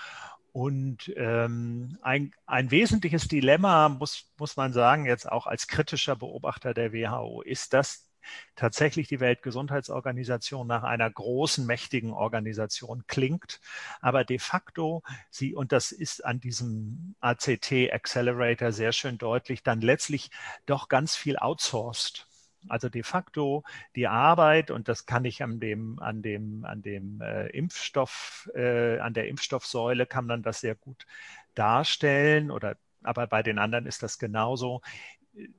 [0.52, 6.74] Und ähm, ein, ein wesentliches Dilemma, muss, muss man sagen, jetzt auch als kritischer Beobachter
[6.74, 8.10] der WHO, ist, dass
[8.56, 13.60] tatsächlich die Weltgesundheitsorganisation nach einer großen, mächtigen Organisation klingt,
[14.00, 19.80] aber de facto sie, und das ist an diesem ACT Accelerator sehr schön deutlich, dann
[19.80, 20.30] letztlich
[20.66, 22.26] doch ganz viel outsourced.
[22.68, 23.64] Also de facto
[23.96, 28.98] die Arbeit, und das kann ich an dem, an dem, an dem äh, Impfstoff, äh,
[28.98, 31.06] an der Impfstoffsäule kann man das sehr gut
[31.54, 34.82] darstellen oder aber bei den anderen ist das genauso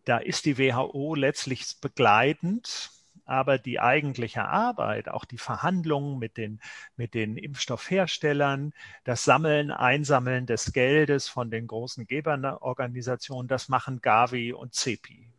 [0.05, 2.91] da ist die WHO letztlich begleitend,
[3.25, 6.59] aber die eigentliche Arbeit, auch die Verhandlungen mit den,
[6.97, 14.53] mit den Impfstoffherstellern, das Sammeln, Einsammeln des Geldes von den großen Geberorganisationen, das machen Gavi
[14.53, 15.30] und CEPI.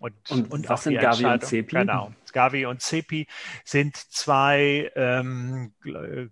[0.00, 1.76] Und, und, und was sind Gavi und CEPI?
[1.76, 2.10] Genau.
[2.32, 3.26] Gavi und CEPI
[3.64, 5.74] sind zwei ähm,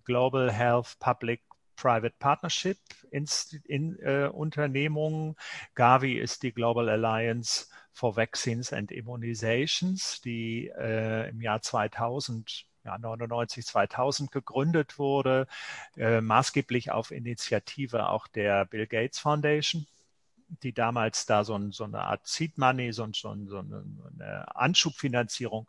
[0.05, 1.41] Global Health Public
[1.75, 2.79] Private Partnership
[3.11, 3.27] in,
[3.65, 5.35] in äh, Unternehmungen.
[5.75, 12.97] Gavi ist die Global Alliance for Vaccines and Immunizations, die äh, im Jahr 2000 ja,
[12.97, 15.47] 99, 2000 gegründet wurde,
[15.95, 19.85] äh, maßgeblich auf Initiative auch der Bill Gates Foundation
[20.63, 25.67] die damals da so, ein, so eine Art Seed Money, so, so, so eine Anschubfinanzierung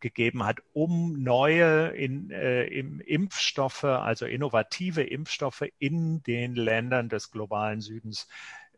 [0.00, 7.30] gegeben hat, um neue in, äh, im Impfstoffe, also innovative Impfstoffe in den Ländern des
[7.30, 8.28] globalen Südens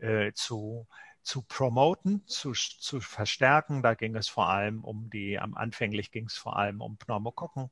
[0.01, 0.87] äh, zu
[1.23, 3.83] zu promoten, zu, zu verstärken.
[3.83, 7.71] Da ging es vor allem um die, am anfänglich ging es vor allem um Pneumokokken,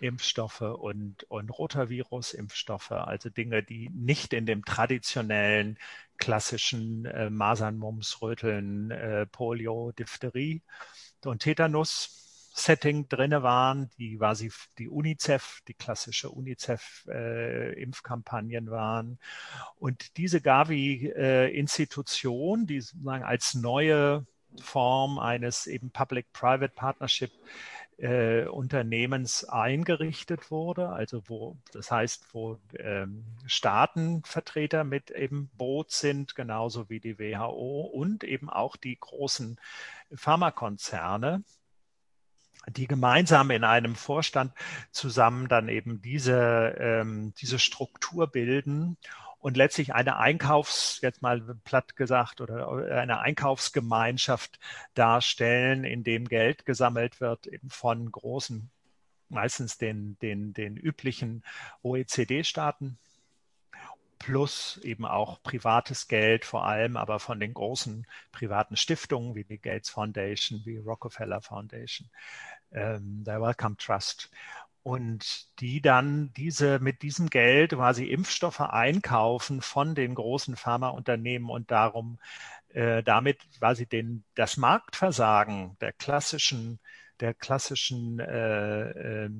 [0.00, 5.78] Impfstoffe und, und Rotavirus-Impfstoffe, also Dinge, die nicht in dem traditionellen,
[6.16, 10.62] klassischen äh, Masern, Mumps, Röteln, äh, Polio, Diphtherie
[11.24, 12.29] und Tetanus
[12.64, 19.18] Setting drinne waren, die quasi die UNICEF, die klassische UNICEF-Impfkampagnen äh, waren.
[19.76, 24.24] Und diese Gavi-Institution, äh, die sozusagen als neue
[24.60, 27.30] Form eines eben Public-Private Partnership
[27.98, 36.34] äh, Unternehmens eingerichtet wurde, also wo, das heißt, wo ähm, Staatenvertreter mit im Boot sind,
[36.34, 39.60] genauso wie die WHO und eben auch die großen
[40.12, 41.44] Pharmakonzerne
[42.68, 44.52] die gemeinsam in einem Vorstand
[44.90, 48.96] zusammen dann eben diese, ähm, diese Struktur bilden
[49.38, 52.68] und letztlich eine Einkaufs, jetzt mal platt gesagt, oder
[52.98, 54.58] eine Einkaufsgemeinschaft
[54.94, 58.70] darstellen, in dem Geld gesammelt wird, eben von großen,
[59.30, 61.42] meistens den, den, den üblichen
[61.82, 62.98] OECD-Staaten
[64.20, 69.58] plus eben auch privates Geld, vor allem aber von den großen privaten Stiftungen wie die
[69.58, 72.08] Gates Foundation, wie Rockefeller Foundation,
[72.70, 74.30] ähm, der Wellcome Trust.
[74.82, 81.70] Und die dann diese mit diesem Geld quasi Impfstoffe einkaufen von den großen Pharmaunternehmen und
[81.70, 82.18] darum
[82.70, 86.78] äh, damit quasi den das Marktversagen der klassischen
[87.20, 89.30] der klassischen äh, äh,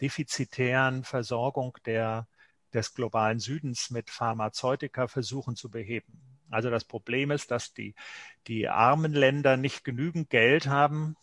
[0.00, 2.26] defizitären Versorgung der
[2.74, 6.20] des globalen Südens mit Pharmazeutika versuchen zu beheben.
[6.50, 7.94] Also das Problem ist, dass die,
[8.46, 11.16] die armen Länder nicht genügend Geld haben,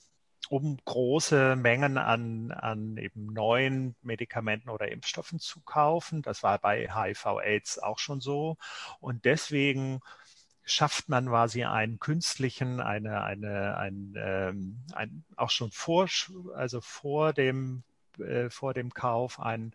[0.50, 6.24] um große Mengen an, an eben neuen Medikamenten oder Impfstoffen zu kaufen.
[6.24, 8.58] Das war bei HIV-Aids auch schon so.
[9.00, 10.00] Und deswegen
[10.64, 16.08] schafft man quasi einen künstlichen, eine, eine, ein, ähm, ein, auch schon vor,
[16.56, 17.84] also vor dem
[18.20, 19.74] äh, vor dem Kauf einen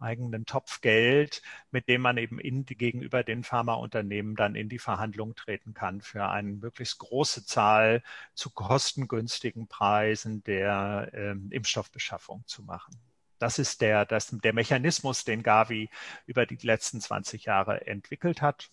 [0.00, 5.34] eigenen Topf Geld, mit dem man eben in, gegenüber den Pharmaunternehmen dann in die Verhandlung
[5.34, 8.02] treten kann, für eine möglichst große Zahl
[8.34, 12.94] zu kostengünstigen Preisen der ähm, Impfstoffbeschaffung zu machen.
[13.38, 15.90] Das ist der, das, der Mechanismus, den Gavi
[16.26, 18.70] über die letzten 20 Jahre entwickelt hat.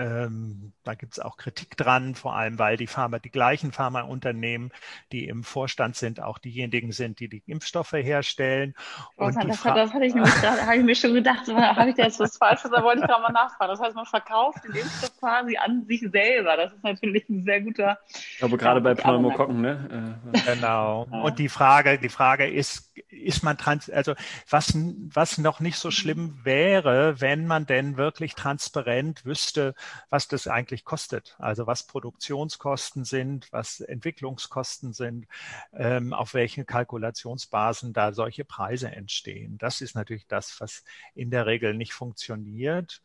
[0.00, 4.72] Ähm, da gibt es auch Kritik dran, vor allem weil die Pharma, die gleichen Pharmaunternehmen,
[5.12, 8.74] die im Vorstand sind, auch diejenigen sind, die die Impfstoffe herstellen.
[9.16, 11.90] Und das, das, das hatte ich nämlich gerade, habe ich mir schon gedacht, so, habe
[11.90, 13.72] ich da jetzt was Falsches, da wollte ich gerade mal nachfragen.
[13.72, 16.56] Das heißt, man verkauft den Impfstoff quasi an sich selber.
[16.56, 17.98] Das ist natürlich ein sehr guter.
[18.08, 20.16] Ich glaube, gerade bei Pneumokokken, ne?
[20.32, 21.06] Äh, genau.
[21.10, 24.14] Und die Frage, die Frage ist, ist man trans, also
[24.48, 29.74] was, was noch nicht so schlimm wäre, wenn man denn wirklich transparent wüsste,
[30.10, 31.36] was das eigentlich kostet.
[31.38, 35.26] Also was Produktionskosten sind, was Entwicklungskosten sind,
[35.72, 39.58] ähm, auf welchen Kalkulationsbasen da solche Preise entstehen.
[39.58, 40.84] Das ist natürlich das, was
[41.14, 43.02] in der Regel nicht funktioniert.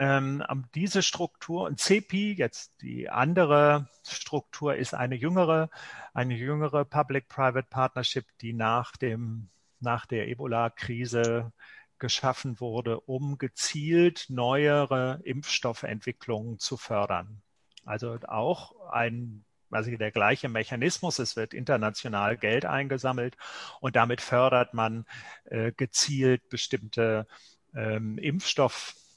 [0.00, 0.42] Ähm,
[0.74, 5.68] diese Struktur und CP, jetzt die andere Struktur, ist eine jüngere,
[6.14, 11.52] eine jüngere Public-Private Partnership, die nach dem, nach der Ebola-Krise
[11.98, 17.42] geschaffen wurde, um gezielt neuere Impfstoffentwicklungen zu fördern.
[17.84, 21.18] Also auch ein also der gleiche Mechanismus.
[21.18, 23.36] Es wird international Geld eingesammelt
[23.80, 25.04] und damit fördert man
[25.44, 27.26] äh, gezielt bestimmte
[27.74, 28.18] ähm,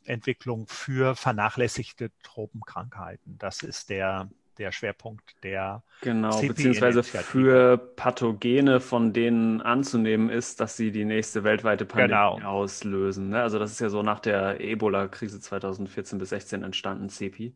[0.06, 3.38] Impfstoffentwicklung für vernachlässigte Tropenkrankheiten.
[3.38, 10.60] Das ist der, der Schwerpunkt der Genau, CP beziehungsweise für Pathogene, von denen anzunehmen ist,
[10.60, 12.48] dass sie die nächste weltweite Pandemie genau.
[12.48, 13.30] auslösen.
[13.30, 13.42] Ne?
[13.42, 17.56] Also das ist ja so nach der Ebola-Krise 2014 bis 16 entstanden, CEPI.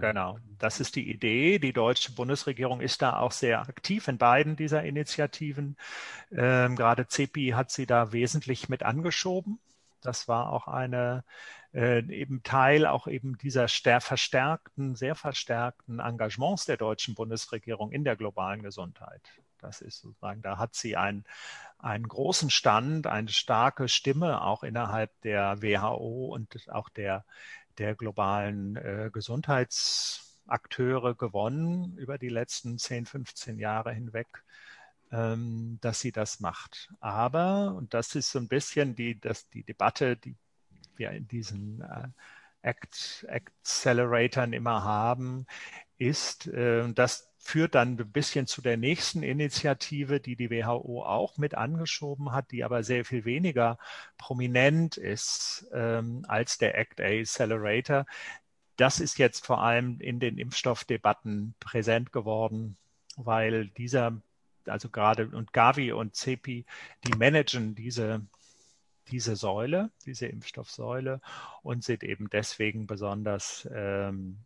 [0.00, 1.58] Genau, das ist die Idee.
[1.58, 5.76] Die deutsche Bundesregierung ist da auch sehr aktiv in beiden dieser Initiativen.
[6.30, 9.58] Ähm, gerade CEPI hat sie da wesentlich mit angeschoben.
[10.02, 11.24] Das war auch eine
[11.72, 18.16] äh, eben Teil auch eben dieser verstärkten, sehr verstärkten Engagements der deutschen Bundesregierung in der
[18.16, 19.22] globalen Gesundheit.
[19.58, 21.24] Das ist sozusagen, da hat sie einen,
[21.78, 27.24] einen großen Stand, eine starke Stimme auch innerhalb der WHO und auch der,
[27.78, 34.42] der globalen äh, Gesundheitsakteure gewonnen über die letzten 10, 15 Jahre hinweg
[35.12, 36.90] ähm, dass sie das macht.
[37.00, 40.36] Aber, und das ist so ein bisschen die, das, die Debatte, die
[40.96, 42.08] wir in diesen äh,
[42.62, 45.46] Act, Acceleratoren immer haben,
[45.98, 51.38] ist, äh, das führt dann ein bisschen zu der nächsten Initiative, die die WHO auch
[51.38, 53.78] mit angeschoben hat, die aber sehr viel weniger
[54.16, 58.06] prominent ist ähm, als der Act Accelerator.
[58.76, 62.76] Das ist jetzt vor allem in den Impfstoffdebatten präsent geworden,
[63.16, 64.22] weil dieser,
[64.66, 66.64] also gerade und Gavi und CEPI,
[67.06, 68.22] die managen diese
[69.08, 71.20] diese Säule, diese Impfstoffsäule
[71.62, 74.38] und sind eben deswegen besonders, ähm,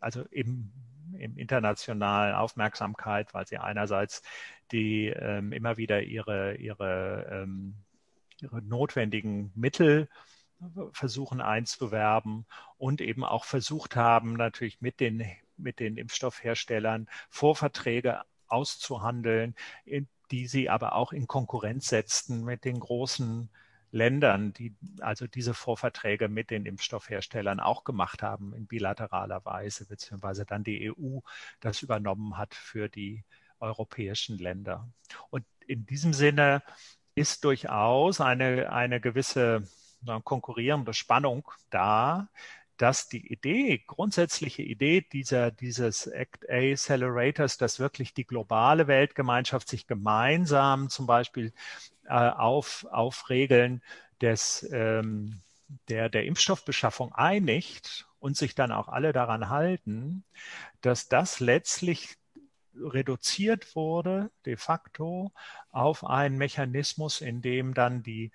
[0.00, 0.70] also im,
[1.18, 4.22] im internationalen Aufmerksamkeit, weil sie einerseits
[4.72, 7.74] die ähm, immer wieder ihre, ihre, ähm,
[8.40, 10.08] ihre notwendigen Mittel
[10.92, 12.46] versuchen einzuwerben
[12.78, 15.24] und eben auch versucht haben, natürlich mit den,
[15.56, 19.54] mit den Impfstoffherstellern Vorverträge auszuhandeln,
[20.30, 23.50] die sie aber auch in Konkurrenz setzten mit den großen
[23.90, 30.44] Ländern, die also diese Vorverträge mit den Impfstoffherstellern auch gemacht haben in bilateraler Weise, beziehungsweise
[30.44, 31.20] dann die EU
[31.60, 33.24] das übernommen hat für die
[33.60, 34.88] europäischen Länder.
[35.30, 36.62] Und in diesem Sinne
[37.14, 39.68] ist durchaus eine, eine gewisse
[40.24, 42.28] konkurrierende Spannung da,
[42.76, 49.68] dass die Idee, grundsätzliche Idee dieser, dieses Act A Accelerators, dass wirklich die globale Weltgemeinschaft
[49.68, 51.52] sich gemeinsam zum Beispiel
[52.06, 53.82] äh, auf, auf Regeln
[54.20, 55.40] des, ähm,
[55.88, 60.24] der, der Impfstoffbeschaffung einigt und sich dann auch alle daran halten,
[60.80, 62.16] dass das letztlich
[62.76, 65.32] reduziert wurde, de facto,
[65.70, 68.32] auf einen Mechanismus, in dem dann die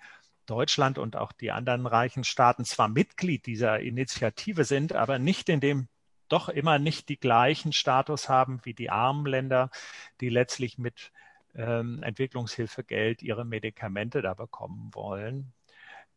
[0.50, 5.60] Deutschland und auch die anderen reichen Staaten zwar Mitglied dieser Initiative sind, aber nicht in
[5.60, 5.88] dem
[6.28, 9.70] doch immer nicht die gleichen Status haben wie die armen Länder,
[10.20, 11.12] die letztlich mit
[11.54, 15.52] ähm, Entwicklungshilfegeld ihre Medikamente da bekommen wollen.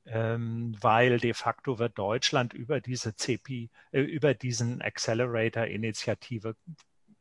[0.06, 6.56] Ähm, weil de facto wird Deutschland über diese CP, äh, über diesen Accelerator-Initiative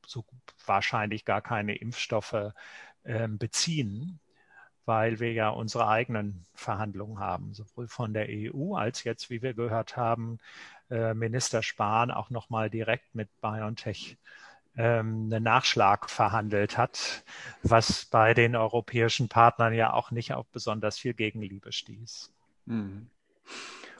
[0.04, 0.24] so
[0.66, 2.52] wahrscheinlich gar keine Impfstoffe
[3.04, 4.20] äh, beziehen
[4.84, 9.54] weil wir ja unsere eigenen Verhandlungen haben, sowohl von der EU als jetzt, wie wir
[9.54, 10.38] gehört haben,
[10.90, 14.16] äh, Minister Spahn auch nochmal direkt mit BioNTech
[14.76, 17.24] ähm, einen Nachschlag verhandelt hat,
[17.62, 22.32] was bei den europäischen Partnern ja auch nicht auf besonders viel Gegenliebe stieß.
[22.66, 23.08] Mhm.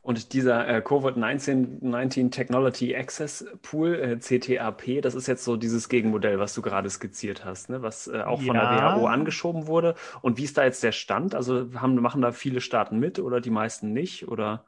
[0.02, 6.40] Und dieser äh, Covid-19 Technology Access Pool, äh, CTAP, das ist jetzt so dieses Gegenmodell,
[6.40, 7.82] was du gerade skizziert hast, ne?
[7.82, 8.94] was äh, auch von ja.
[8.94, 9.94] der WHO angeschoben wurde.
[10.20, 11.36] Und wie ist da jetzt der Stand?
[11.36, 14.26] Also haben, machen da viele Staaten mit oder die meisten nicht?
[14.26, 14.64] Oder?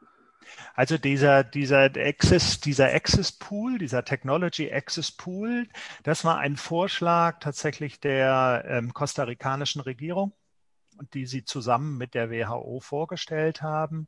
[0.76, 5.66] Also dieser, dieser Access, dieser Access Pool, dieser Technology Access Pool,
[6.04, 10.32] das war ein Vorschlag tatsächlich der ähm, kostarikanischen Regierung
[11.14, 14.06] die sie zusammen mit der WHO vorgestellt haben.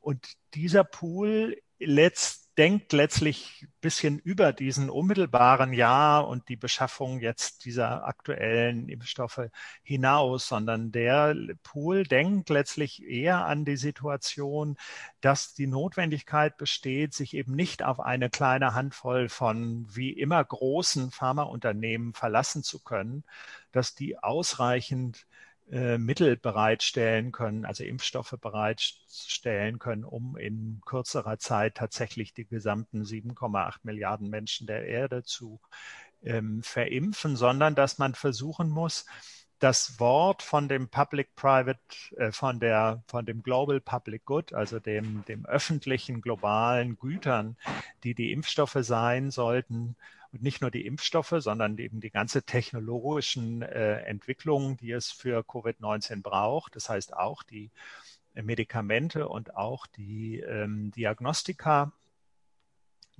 [0.00, 7.20] Und dieser Pool letzt, denkt letztlich ein bisschen über diesen unmittelbaren Jahr und die Beschaffung
[7.20, 9.48] jetzt dieser aktuellen Impfstoffe
[9.84, 14.76] hinaus, sondern der Pool denkt letztlich eher an die Situation,
[15.20, 21.12] dass die Notwendigkeit besteht, sich eben nicht auf eine kleine Handvoll von wie immer großen
[21.12, 23.22] Pharmaunternehmen verlassen zu können,
[23.70, 25.27] dass die ausreichend
[25.70, 33.02] äh, Mittel bereitstellen können, also Impfstoffe bereitstellen können, um in kürzerer Zeit tatsächlich die gesamten
[33.02, 35.60] 7,8 Milliarden Menschen der Erde zu
[36.22, 39.06] ähm, verimpfen, sondern dass man versuchen muss,
[39.58, 41.80] das Wort von dem Public-Private,
[42.16, 47.56] äh, von der, von dem Global Public Good, also dem, dem öffentlichen globalen Gütern,
[48.04, 49.96] die die Impfstoffe sein sollten,
[50.32, 55.40] und nicht nur die Impfstoffe, sondern eben die ganze technologischen äh, Entwicklungen, die es für
[55.40, 56.76] Covid-19 braucht.
[56.76, 57.70] Das heißt auch die
[58.34, 61.92] Medikamente und auch die ähm, Diagnostika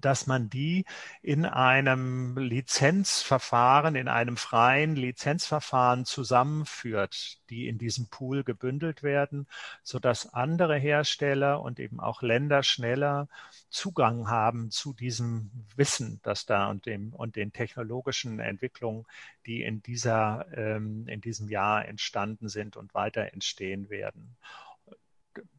[0.01, 0.85] dass man die
[1.23, 9.47] in einem Lizenzverfahren, in einem freien Lizenzverfahren zusammenführt, die in diesem Pool gebündelt werden,
[9.83, 13.29] so dass andere Hersteller und eben auch Länder schneller
[13.71, 19.05] Zugang haben zu diesem Wissen, das da und dem und den technologischen Entwicklungen,
[19.47, 24.37] die in dieser ähm, in diesem Jahr entstanden sind und weiter entstehen werden.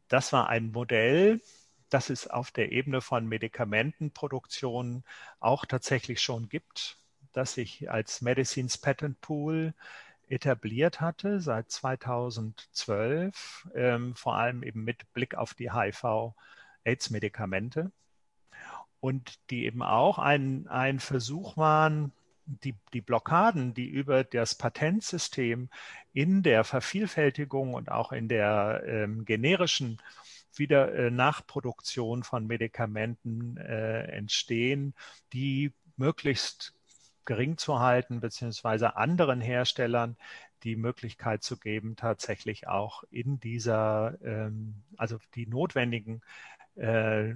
[0.08, 1.40] Das war ein Modell,
[1.90, 5.04] das es auf der Ebene von Medikamentenproduktion
[5.40, 6.96] auch tatsächlich schon gibt,
[7.32, 9.74] das sich als Medicines Patent Pool
[10.28, 17.90] etabliert hatte seit 2012, ähm, vor allem eben mit Blick auf die HIV-AIDS-Medikamente
[19.00, 22.12] und die eben auch ein, ein Versuch waren,
[22.46, 25.68] die, die Blockaden, die über das Patentsystem
[26.12, 30.00] in der Vervielfältigung und auch in der ähm, generischen
[30.58, 34.94] wieder äh, Nachproduktion von Medikamenten äh, entstehen,
[35.32, 36.74] die möglichst
[37.24, 40.16] gering zu halten, beziehungsweise anderen Herstellern
[40.62, 46.22] die Möglichkeit zu geben, tatsächlich auch in dieser, ähm, also die notwendigen
[46.76, 47.34] äh,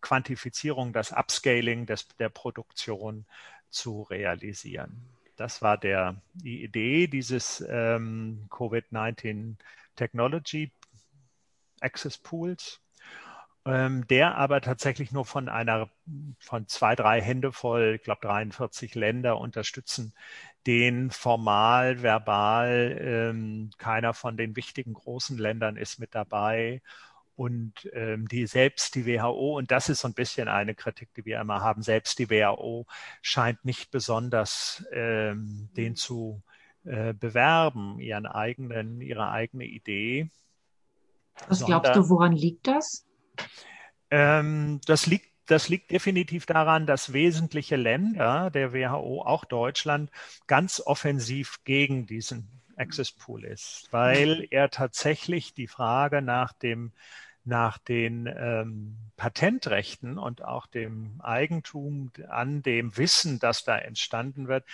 [0.00, 3.26] Quantifizierung, das Upscaling des, der Produktion
[3.70, 5.02] zu realisieren.
[5.36, 9.54] Das war der, die Idee dieses ähm, Covid-19
[9.94, 10.72] Technology
[11.80, 12.80] Access Pools,
[13.66, 15.90] ähm, der aber tatsächlich nur von einer,
[16.38, 20.14] von zwei, drei Hände voll, ich glaube 43 Länder unterstützen,
[20.66, 26.82] den formal, verbal, ähm, keiner von den wichtigen großen Ländern ist mit dabei
[27.38, 31.24] und ähm, die selbst die WHO, und das ist so ein bisschen eine Kritik, die
[31.24, 32.84] wir immer haben, selbst die WHO
[33.22, 36.42] scheint nicht besonders ähm, den zu
[36.84, 40.30] äh, bewerben, ihren eigenen, ihre eigene Idee.
[41.46, 43.06] Was glaubst du, woran liegt das?
[44.10, 50.10] Ähm, das liegt das liegt definitiv daran, dass wesentliche Länder der WHO, auch Deutschland,
[50.46, 56.92] ganz offensiv gegen diesen Access Pool ist, weil er tatsächlich die Frage nach dem
[57.44, 64.64] nach den ähm, Patentrechten und auch dem Eigentum an dem Wissen, das da entstanden wird,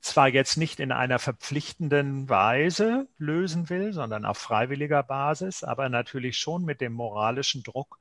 [0.00, 6.38] zwar jetzt nicht in einer verpflichtenden Weise lösen will, sondern auf freiwilliger Basis, aber natürlich
[6.38, 7.98] schon mit dem moralischen Druck,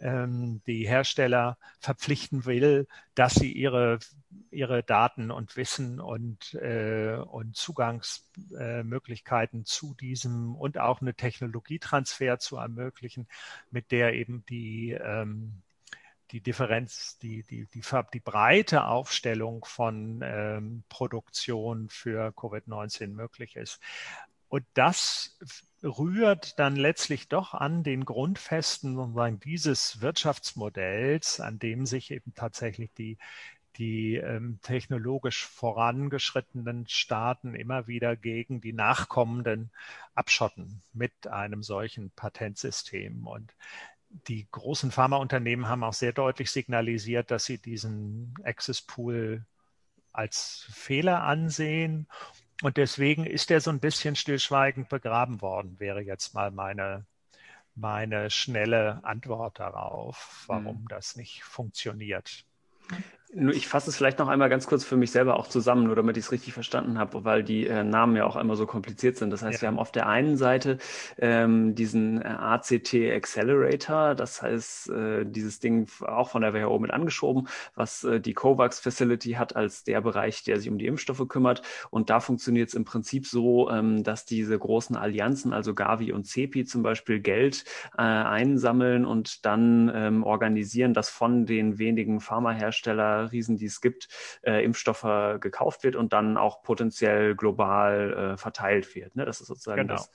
[0.00, 3.98] ähm, die Hersteller verpflichten will, dass sie ihre,
[4.50, 12.38] ihre Daten und Wissen und, äh, und Zugangsmöglichkeiten äh, zu diesem und auch eine Technologietransfer
[12.38, 13.28] zu ermöglichen,
[13.70, 15.62] mit der eben die ähm,
[16.34, 23.78] die Differenz, die, die, die, die breite Aufstellung von ähm, Produktion für Covid-19 möglich ist.
[24.48, 25.38] Und das
[25.84, 33.16] rührt dann letztlich doch an den Grundfesten dieses Wirtschaftsmodells, an dem sich eben tatsächlich die,
[33.76, 39.70] die ähm, technologisch vorangeschrittenen Staaten immer wieder gegen die Nachkommenden
[40.16, 43.24] abschotten mit einem solchen Patentsystem.
[43.28, 43.54] Und
[44.28, 49.44] die großen Pharmaunternehmen haben auch sehr deutlich signalisiert, dass sie diesen Access Pool
[50.12, 52.06] als Fehler ansehen.
[52.62, 57.04] Und deswegen ist er so ein bisschen stillschweigend begraben worden, wäre jetzt mal meine,
[57.74, 60.88] meine schnelle Antwort darauf, warum mhm.
[60.88, 62.44] das nicht funktioniert.
[63.36, 66.16] Ich fasse es vielleicht noch einmal ganz kurz für mich selber auch zusammen, nur damit
[66.16, 69.30] ich es richtig verstanden habe, weil die äh, Namen ja auch einmal so kompliziert sind.
[69.30, 69.62] Das heißt, ja.
[69.62, 70.78] wir haben auf der einen Seite
[71.18, 76.92] ähm, diesen äh, ACT Accelerator, das heißt, äh, dieses Ding auch von der WHO mit
[76.92, 81.26] angeschoben, was äh, die COVAX Facility hat als der Bereich, der sich um die Impfstoffe
[81.26, 81.62] kümmert.
[81.90, 86.24] Und da funktioniert es im Prinzip so, ähm, dass diese großen Allianzen, also Gavi und
[86.24, 87.64] CEPI zum Beispiel, Geld
[87.98, 94.08] äh, einsammeln und dann ähm, organisieren, dass von den wenigen Pharmaherstellern Riesen, die es gibt,
[94.42, 99.16] äh, Impfstoffe gekauft wird und dann auch potenziell global äh, verteilt wird.
[99.16, 99.24] Ne?
[99.24, 99.94] Das ist sozusagen genau.
[99.94, 100.10] das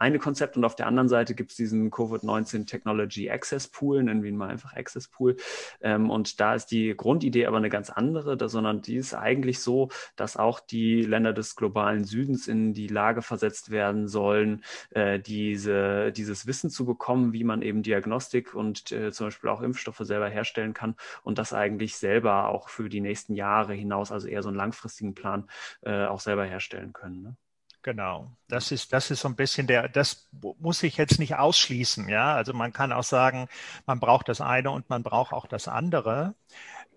[0.00, 0.56] eine Konzept.
[0.56, 4.36] Und auf der anderen Seite gibt es diesen Covid-19 Technology Access Pool, nennen wir ihn
[4.36, 5.36] mal einfach Access Pool.
[5.80, 9.60] Ähm, und da ist die Grundidee aber eine ganz andere, da, sondern die ist eigentlich
[9.60, 15.20] so, dass auch die Länder des globalen Südens in die Lage versetzt werden sollen, äh,
[15.20, 20.00] diese, dieses Wissen zu bekommen, wie man eben Diagnostik und äh, zum Beispiel auch Impfstoffe
[20.00, 24.42] selber herstellen kann und das eigentlich selber auch für die nächsten Jahre hinaus, also eher
[24.42, 25.48] so einen langfristigen Plan
[25.82, 27.22] äh, auch selber herstellen können.
[27.22, 27.36] Ne?
[27.82, 30.28] Genau, das ist, das ist so ein bisschen der, das
[30.58, 32.34] muss ich jetzt nicht ausschließen, ja.
[32.34, 33.48] Also man kann auch sagen,
[33.86, 36.34] man braucht das eine und man braucht auch das andere.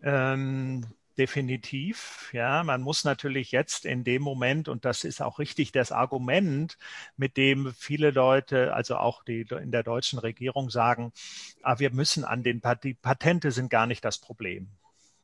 [0.04, 0.86] Ähm,
[1.18, 2.64] definitiv, ja.
[2.64, 6.78] Man muss natürlich jetzt in dem Moment, und das ist auch richtig das Argument,
[7.18, 11.14] mit dem viele Leute, also auch die in der deutschen Regierung sagen,
[11.64, 14.70] ah, wir müssen an den, die Patente sind gar nicht das Problem.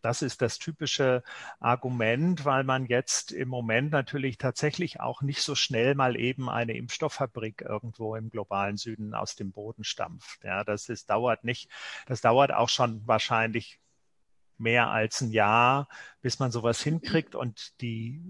[0.02, 1.24] Das ist das typische
[1.60, 6.76] Argument, weil man jetzt im Moment natürlich tatsächlich auch nicht so schnell mal eben eine
[6.76, 10.44] Impfstofffabrik irgendwo im globalen Süden aus dem Boden stampft.
[10.44, 11.70] Ja, das ist, dauert nicht,
[12.06, 13.80] das dauert auch schon wahrscheinlich
[14.58, 15.88] mehr als ein Jahr,
[16.22, 18.22] bis man sowas hinkriegt und die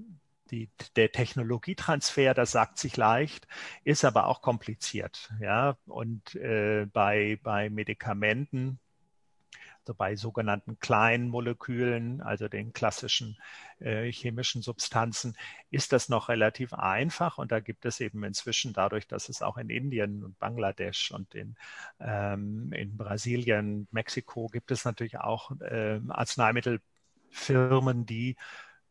[0.51, 3.47] die, der Technologietransfer, das sagt sich leicht,
[3.83, 5.31] ist aber auch kompliziert.
[5.39, 8.79] Ja, und äh, bei, bei Medikamenten
[9.89, 13.37] also bei sogenannten kleinen Molekülen, also den klassischen
[13.79, 15.35] äh, chemischen Substanzen,
[15.71, 17.39] ist das noch relativ einfach.
[17.39, 21.33] Und da gibt es eben inzwischen dadurch, dass es auch in Indien und Bangladesch und
[21.33, 21.55] in,
[21.99, 28.35] ähm, in Brasilien, Mexiko gibt es natürlich auch äh, Arzneimittelfirmen, die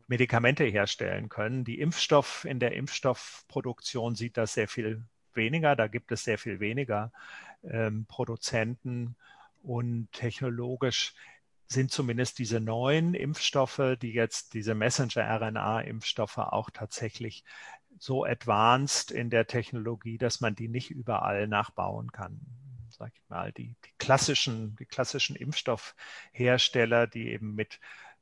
[0.08, 1.62] Medikamente herstellen können.
[1.62, 5.76] Die Impfstoff in der Impfstoffproduktion sieht das sehr viel weniger.
[5.76, 7.12] Da gibt es sehr viel weniger
[7.62, 9.14] ähm, Produzenten
[9.62, 11.14] und technologisch
[11.66, 17.44] sind zumindest diese neuen Impfstoffe, die jetzt diese Messenger-RNA-Impfstoffe auch tatsächlich
[17.98, 22.40] so advanced in der Technologie, dass man die nicht überall nachbauen kann.
[22.90, 27.78] Sag ich mal, die, die klassischen, die klassischen Impfstoffhersteller, die eben mit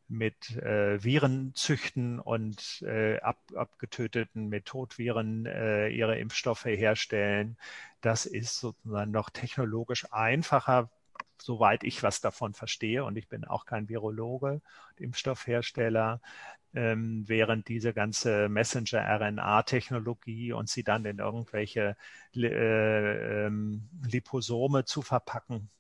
[0.09, 7.57] mit äh, Viren züchten und äh, ab, abgetöteten mit Totviren äh, ihre Impfstoffe herstellen.
[8.03, 10.91] Das ist sozusagen noch technologisch einfacher,
[11.43, 14.61] soweit ich was davon verstehe, und ich bin auch kein Virologe,
[14.97, 16.20] Impfstoffhersteller,
[16.74, 21.97] ähm, während diese ganze Messenger-RNA-Technologie und sie dann in irgendwelche
[22.34, 25.70] äh, ähm, Liposome zu verpacken,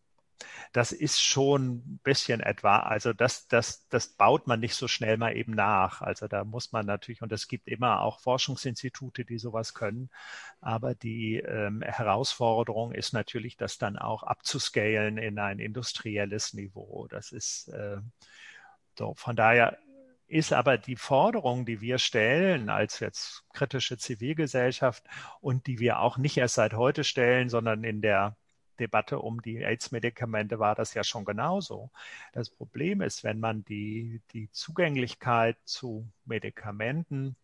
[0.72, 5.16] das ist schon ein bisschen etwa, also das, das, das baut man nicht so schnell
[5.16, 6.02] mal eben nach.
[6.02, 10.10] Also da muss man natürlich, und es gibt immer auch Forschungsinstitute, die sowas können,
[10.60, 17.06] aber die ähm, Herausforderung ist natürlich, das dann auch abzuscalen in ein industrielles Niveau.
[17.08, 17.98] Das ist äh,
[18.98, 19.78] so, von daher
[20.28, 25.04] ist aber die Forderung, die wir stellen als jetzt kritische Zivilgesellschaft
[25.40, 28.36] und die wir auch nicht erst seit heute stellen, sondern in der
[28.76, 31.90] Debatte um die AIDS-Medikamente war das ja schon genauso.
[32.32, 37.36] Das Problem ist, wenn man die, die Zugänglichkeit zu Medikamenten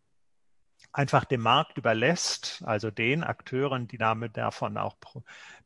[0.93, 4.97] einfach dem Markt überlässt, also den Akteuren, die damit davon auch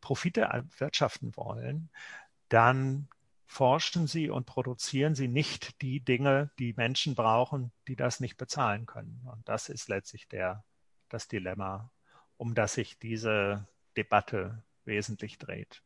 [0.00, 1.88] Profite erwirtschaften wollen,
[2.48, 3.08] dann
[3.46, 8.86] forschen sie und produzieren sie nicht die Dinge, die Menschen brauchen, die das nicht bezahlen
[8.86, 9.26] können.
[9.32, 10.64] Und das ist letztlich der,
[11.08, 11.90] das Dilemma,
[12.36, 15.82] um das sich diese Debatte wesentlich dreht.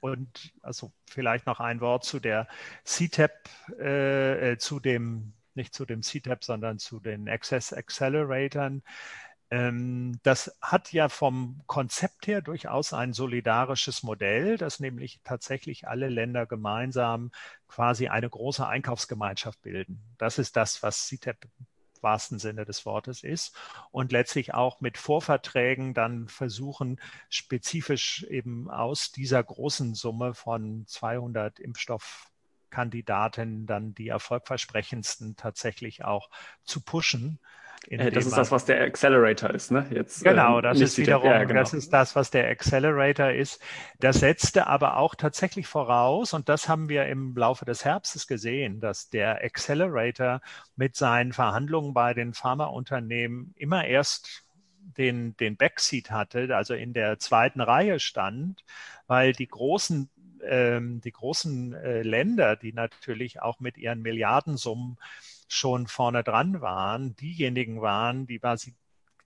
[0.00, 2.46] Und also vielleicht noch ein Wort zu der
[2.84, 3.48] CTAP,
[3.80, 8.82] äh, äh zu dem, nicht zu dem CTAP, sondern zu den Access Acceleratoren.
[9.50, 16.08] Ähm, das hat ja vom Konzept her durchaus ein solidarisches Modell, dass nämlich tatsächlich alle
[16.08, 17.30] Länder gemeinsam
[17.66, 20.02] quasi eine große Einkaufsgemeinschaft bilden.
[20.18, 21.46] Das ist das, was CTAP
[22.02, 23.54] wahrsten Sinne des Wortes ist
[23.90, 31.58] und letztlich auch mit Vorverträgen dann versuchen, spezifisch eben aus dieser großen Summe von 200
[31.58, 32.30] Impfstoff
[32.70, 36.28] Kandidatinnen dann die erfolgversprechendsten tatsächlich auch
[36.64, 37.38] zu pushen.
[37.90, 39.86] Äh, das ist das, was der Accelerator ist, ne?
[39.90, 41.60] Jetzt, genau, ähm, das ist wiederum, ja, genau.
[41.60, 43.62] das ist das, was der Accelerator ist.
[43.98, 48.80] Das setzte aber auch tatsächlich voraus, und das haben wir im Laufe des Herbstes gesehen,
[48.80, 50.40] dass der Accelerator
[50.76, 54.44] mit seinen Verhandlungen bei den Pharmaunternehmen immer erst
[54.96, 58.64] den, den Backseat hatte, also in der zweiten Reihe stand,
[59.06, 60.10] weil die großen
[60.44, 64.96] ähm, die großen äh, Länder, die natürlich auch mit ihren Milliardensummen
[65.48, 68.74] schon vorne dran waren, diejenigen waren, die quasi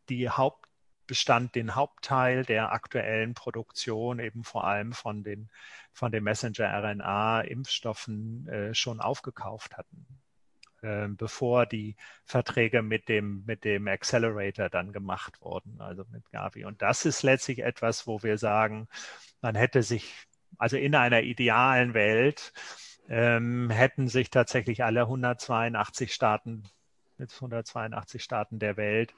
[0.08, 5.50] die Hauptbestand, den Hauptteil der aktuellen Produktion eben vor allem von den,
[5.92, 10.06] von den Messenger-RNA-Impfstoffen äh, schon aufgekauft hatten
[10.82, 16.64] äh, bevor die Verträge mit dem, mit dem Accelerator dann gemacht wurden, also mit Gavi.
[16.64, 18.88] Und das ist letztlich etwas, wo wir sagen,
[19.40, 20.12] man hätte sich,
[20.58, 22.52] also in einer idealen Welt,
[23.12, 26.64] ähm, hätten sich tatsächlich alle 182 Staaten
[27.18, 29.14] jetzt 182 Staaten der Welt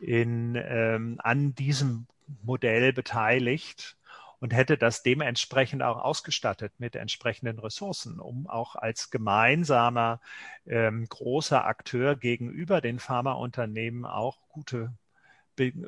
[0.00, 2.06] in, ähm, an diesem
[2.42, 3.96] Modell beteiligt
[4.38, 10.20] und hätte das dementsprechend auch ausgestattet mit entsprechenden Ressourcen, um auch als gemeinsamer
[10.66, 14.92] ähm, großer Akteur gegenüber den Pharmaunternehmen auch gute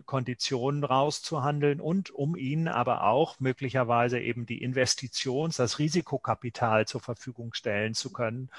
[0.04, 7.54] Konditionen rauszuhandeln und um ihnen aber auch möglicherweise eben die Investitions-, das Risikokapital zur Verfügung
[7.54, 8.50] stellen zu können,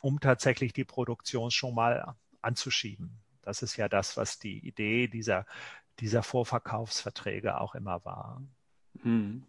[0.00, 3.18] um tatsächlich die Produktion schon mal anzuschieben.
[3.42, 5.46] Das ist ja das, was die Idee dieser,
[6.00, 8.42] dieser Vorverkaufsverträge auch immer war.
[9.02, 9.46] Hm.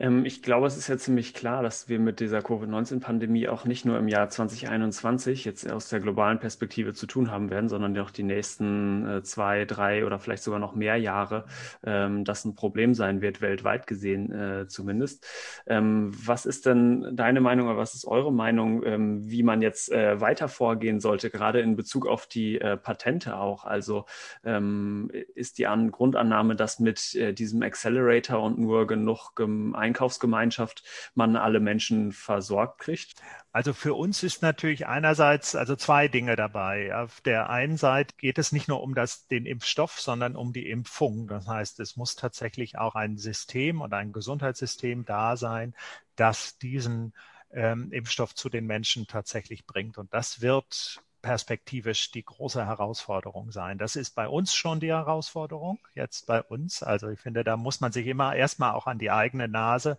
[0.00, 3.84] Ähm, ich glaube, es ist ja ziemlich klar, dass wir mit dieser Covid-19-Pandemie auch nicht
[3.84, 8.10] nur im Jahr 2021 jetzt aus der globalen Perspektive zu tun haben werden, sondern auch
[8.10, 11.46] die nächsten äh, zwei, drei oder vielleicht sogar noch mehr Jahre
[11.84, 15.26] ähm, das ein Problem sein wird, weltweit gesehen äh, zumindest.
[15.66, 19.90] Ähm, was ist denn deine Meinung oder was ist eure Meinung, ähm, wie man jetzt
[19.90, 23.64] äh, weiter vorgehen sollte, gerade in Bezug auf die Patente auch?
[23.64, 24.04] Also
[24.44, 30.82] ähm, ist die An Grundannahme, dass mit diesem Accelerator und nur genug gem Einkaufsgemeinschaft
[31.14, 33.14] man alle Menschen versorgt kriegt?
[33.52, 36.94] Also für uns ist natürlich einerseits also zwei Dinge dabei.
[36.94, 40.68] Auf der einen Seite geht es nicht nur um das, den Impfstoff, sondern um die
[40.68, 41.26] Impfung.
[41.26, 45.74] Das heißt, es muss tatsächlich auch ein System und ein Gesundheitssystem da sein,
[46.16, 47.14] das diesen
[47.50, 49.98] ähm, Impfstoff zu den Menschen tatsächlich bringt.
[49.98, 53.78] Und das wird perspektivisch die große Herausforderung sein.
[53.78, 56.82] Das ist bei uns schon die Herausforderung, jetzt bei uns.
[56.82, 59.98] Also ich finde, da muss man sich immer erstmal auch an die eigene Nase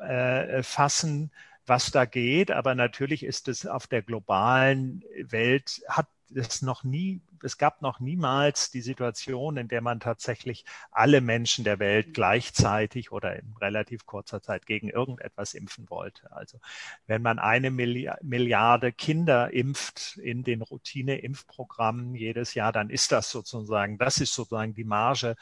[0.00, 1.30] äh, fassen,
[1.66, 2.50] was da geht.
[2.50, 8.00] Aber natürlich ist es auf der globalen Welt, hat es noch nie, es gab noch
[8.00, 14.06] niemals die Situation, in der man tatsächlich alle Menschen der Welt gleichzeitig oder in relativ
[14.06, 16.32] kurzer Zeit gegen irgendetwas impfen wollte.
[16.32, 16.58] Also
[17.06, 23.96] wenn man eine Milliarde Kinder impft in den Routine-Impfprogrammen jedes Jahr, dann ist das sozusagen,
[23.96, 25.36] das ist sozusagen die Marge,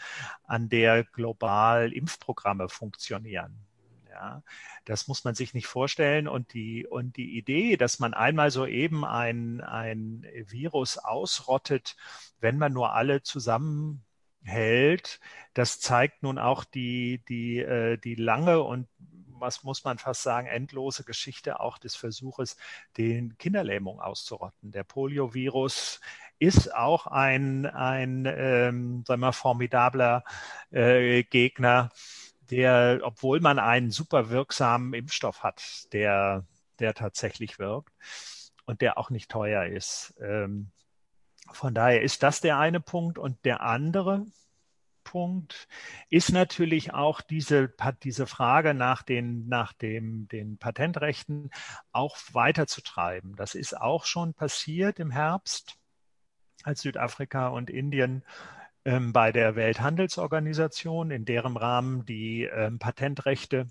[0.46, 3.56] an der global Impfprogramme funktionieren.
[4.14, 4.44] Ja,
[4.84, 6.28] das muss man sich nicht vorstellen.
[6.28, 11.96] Und die, und die Idee, dass man einmal so eben ein, ein Virus ausrottet,
[12.38, 15.18] wenn man nur alle zusammenhält,
[15.52, 18.86] das zeigt nun auch die, die, äh, die lange und
[19.40, 22.56] was muss man fast sagen, endlose Geschichte auch des Versuches,
[22.96, 24.70] den Kinderlähmung auszurotten.
[24.70, 26.00] Der Poliovirus
[26.38, 30.22] ist auch ein, ein ähm, sagen wir, formidabler
[30.70, 31.90] äh, Gegner
[32.54, 36.46] der, obwohl man einen super wirksamen Impfstoff hat, der,
[36.78, 37.92] der tatsächlich wirkt
[38.64, 40.14] und der auch nicht teuer ist.
[40.20, 40.70] Ähm,
[41.50, 43.18] von daher ist das der eine Punkt.
[43.18, 44.24] Und der andere
[45.02, 45.66] Punkt
[46.10, 47.74] ist natürlich auch diese,
[48.04, 51.50] diese Frage nach den, nach dem, den Patentrechten
[51.90, 53.34] auch weiterzutreiben.
[53.34, 55.76] Das ist auch schon passiert im Herbst,
[56.62, 58.24] als Südafrika und Indien
[58.84, 63.66] bei der Welthandelsorganisation, in deren Rahmen die ähm, Patentrechte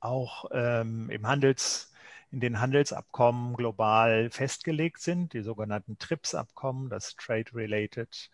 [0.00, 1.92] auch ähm, im Handels,
[2.30, 8.30] in den Handelsabkommen global festgelegt sind, die sogenannten TRIPS-Abkommen, das Trade-Related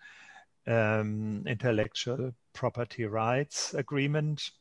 [0.66, 4.54] ähm, Intellectual Property Rights Agreement,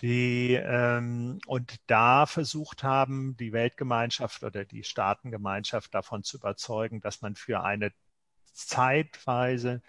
[0.00, 7.22] die ähm, und da versucht haben, die Weltgemeinschaft oder die Staatengemeinschaft davon zu überzeugen, dass
[7.22, 7.92] man für eine
[8.56, 9.82] zeitweise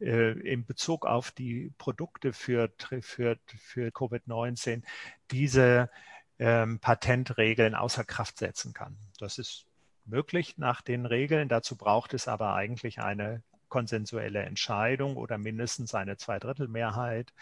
[0.00, 4.82] äh, in Bezug auf die Produkte für, für, für Covid-19
[5.30, 5.90] diese
[6.38, 8.96] ähm, Patentregeln außer Kraft setzen kann.
[9.18, 9.66] Das ist
[10.04, 11.48] möglich nach den Regeln.
[11.48, 17.32] Dazu braucht es aber eigentlich eine konsensuelle Entscheidung oder mindestens eine Zweidrittelmehrheit.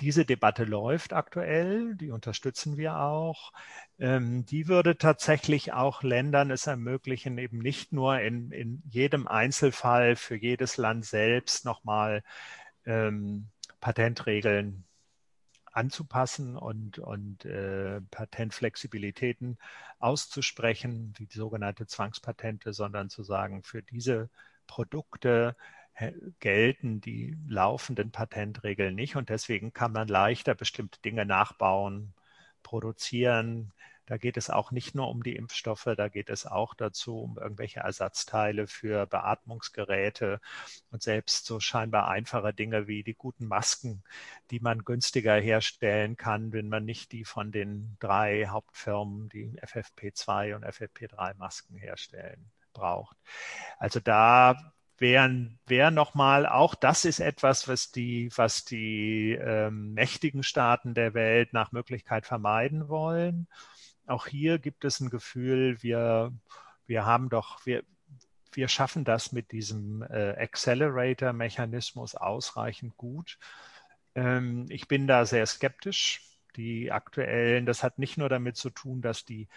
[0.00, 3.52] Diese Debatte läuft aktuell, die unterstützen wir auch.
[3.98, 10.16] Ähm, die würde tatsächlich auch Ländern es ermöglichen, eben nicht nur in, in jedem Einzelfall
[10.16, 12.22] für jedes Land selbst nochmal
[12.86, 13.48] ähm,
[13.80, 14.84] Patentregeln
[15.72, 19.58] anzupassen und, und äh, Patentflexibilitäten
[19.98, 24.30] auszusprechen, wie die sogenannte Zwangspatente, sondern zu sagen, für diese
[24.66, 25.56] Produkte
[26.40, 32.14] gelten die laufenden Patentregeln nicht und deswegen kann man leichter bestimmte Dinge nachbauen,
[32.62, 33.72] produzieren.
[34.06, 37.36] Da geht es auch nicht nur um die Impfstoffe, da geht es auch dazu um
[37.36, 40.40] irgendwelche Ersatzteile für Beatmungsgeräte
[40.90, 44.02] und selbst so scheinbar einfache Dinge wie die guten Masken,
[44.50, 50.54] die man günstiger herstellen kann, wenn man nicht die von den drei Hauptfirmen, die FFP2
[50.54, 53.16] und FFP3 Masken herstellen, braucht.
[53.78, 60.42] Also da wären, wäre nochmal, auch das ist etwas, was die, was die ähm, mächtigen
[60.42, 63.48] Staaten der Welt nach Möglichkeit vermeiden wollen.
[64.06, 66.32] Auch hier gibt es ein Gefühl, wir,
[66.86, 67.84] wir haben doch, wir,
[68.52, 73.38] wir schaffen das mit diesem äh, Accelerator-Mechanismus ausreichend gut.
[74.14, 76.24] Ähm, ich bin da sehr skeptisch.
[76.56, 79.48] Die aktuellen, das hat nicht nur damit zu tun, dass die,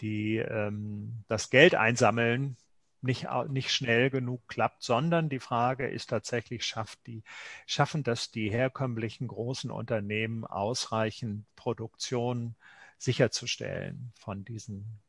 [0.00, 2.56] die ähm, das Geld einsammeln
[3.02, 7.22] nicht, nicht schnell genug klappt, sondern die Frage ist tatsächlich, schafft die,
[7.66, 12.54] schaffen das die herkömmlichen großen Unternehmen ausreichend Produktion
[12.98, 15.00] sicherzustellen von diesen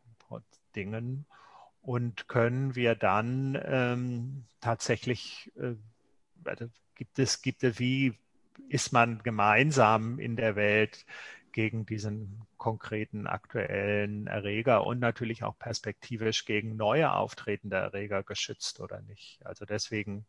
[0.75, 1.25] Dingen?
[1.81, 5.75] Und können wir dann ähm, tatsächlich, äh,
[6.43, 8.13] also gibt es, gibt es, wie
[8.67, 11.05] ist man gemeinsam in der Welt
[11.51, 19.01] gegen diesen konkreten aktuellen Erreger und natürlich auch perspektivisch gegen neue auftretende Erreger geschützt oder
[19.01, 19.39] nicht.
[19.43, 20.27] Also deswegen,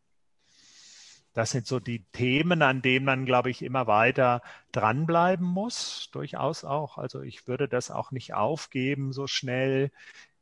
[1.33, 6.63] das sind so die Themen, an denen man, glaube ich, immer weiter dranbleiben muss, durchaus
[6.63, 6.97] auch.
[6.97, 9.91] Also ich würde das auch nicht aufgeben so schnell,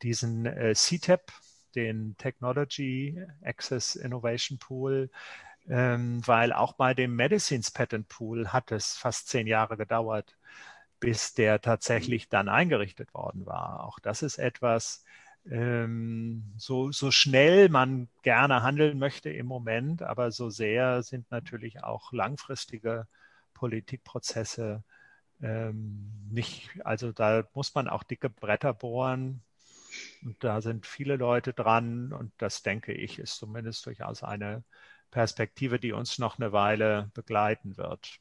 [0.01, 1.31] diesen äh, CTEP,
[1.75, 5.09] den Technology Access Innovation Pool,
[5.67, 10.37] ähm, weil auch bei dem Medicines Patent Pool hat es fast zehn Jahre gedauert,
[10.99, 13.85] bis der tatsächlich dann eingerichtet worden war.
[13.85, 15.03] Auch das ist etwas,
[15.49, 21.83] ähm, so, so schnell man gerne handeln möchte im Moment, aber so sehr sind natürlich
[21.83, 23.07] auch langfristige
[23.53, 24.83] Politikprozesse
[25.41, 29.41] ähm, nicht, also da muss man auch dicke Bretter bohren.
[30.23, 34.63] Und da sind viele Leute dran und das denke ich ist zumindest durchaus eine
[35.09, 38.19] Perspektive, die uns noch eine Weile begleiten wird.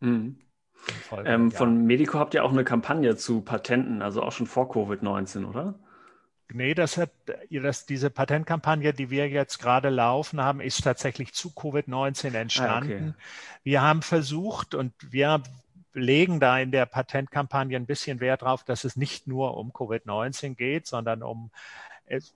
[0.00, 0.38] Mhm.
[1.24, 5.46] Ähm, von Medico habt ihr auch eine Kampagne zu Patenten, also auch schon vor Covid-19,
[5.46, 5.74] oder?
[6.52, 7.10] Nee, das hat
[7.50, 12.92] das, diese Patentkampagne, die wir jetzt gerade laufen haben, ist tatsächlich zu Covid-19 entstanden.
[12.92, 13.60] Ah, okay.
[13.62, 15.42] Wir haben versucht und wir
[15.92, 20.54] legen da in der Patentkampagne ein bisschen Wert drauf, dass es nicht nur um Covid-19
[20.54, 21.50] geht, sondern um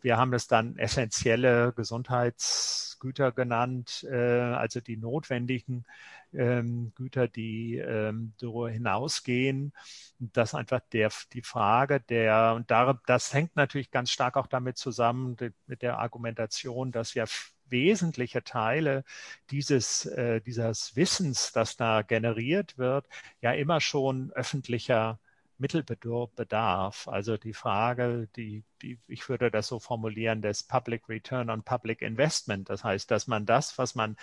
[0.02, 5.84] wir haben es dann essentielle Gesundheitsgüter genannt, äh, also die notwendigen
[6.32, 9.72] ähm, Güter, die ähm, darüber hinausgehen.
[10.18, 14.78] Das einfach der, die Frage der, und da, das hängt natürlich ganz stark auch damit
[14.78, 17.24] zusammen, mit der Argumentation, dass ja
[17.68, 19.04] wesentliche Teile
[19.50, 23.06] dieses, äh, dieses Wissens, das da generiert wird,
[23.40, 25.18] ja immer schon öffentlicher
[25.58, 27.08] Mittelbedarf.
[27.08, 32.02] Also die Frage, die, die, ich würde das so formulieren, des Public Return on Public
[32.02, 32.68] Investment.
[32.68, 34.16] Das heißt, dass man das, was man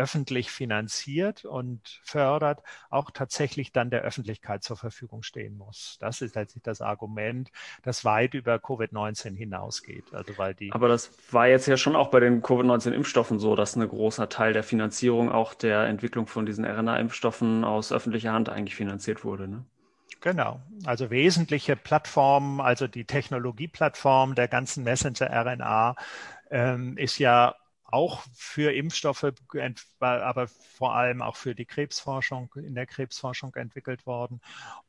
[0.00, 5.98] öffentlich finanziert und fördert, auch tatsächlich dann der Öffentlichkeit zur Verfügung stehen muss.
[6.00, 7.50] Das ist letztlich das Argument,
[7.82, 10.04] das weit über Covid-19 hinausgeht.
[10.12, 13.76] Also weil die Aber das war jetzt ja schon auch bei den Covid-19-Impfstoffen so, dass
[13.76, 18.76] ein großer Teil der Finanzierung auch der Entwicklung von diesen RNA-Impfstoffen aus öffentlicher Hand eigentlich
[18.76, 19.48] finanziert wurde.
[19.48, 19.64] Ne?
[20.20, 20.60] Genau.
[20.84, 25.96] Also wesentliche Plattformen, also die Technologieplattform der ganzen Messenger-RNA
[26.50, 27.54] ähm, ist ja
[27.84, 29.32] auch für Impfstoffe,
[29.98, 34.40] aber vor allem auch für die Krebsforschung, in der Krebsforschung entwickelt worden.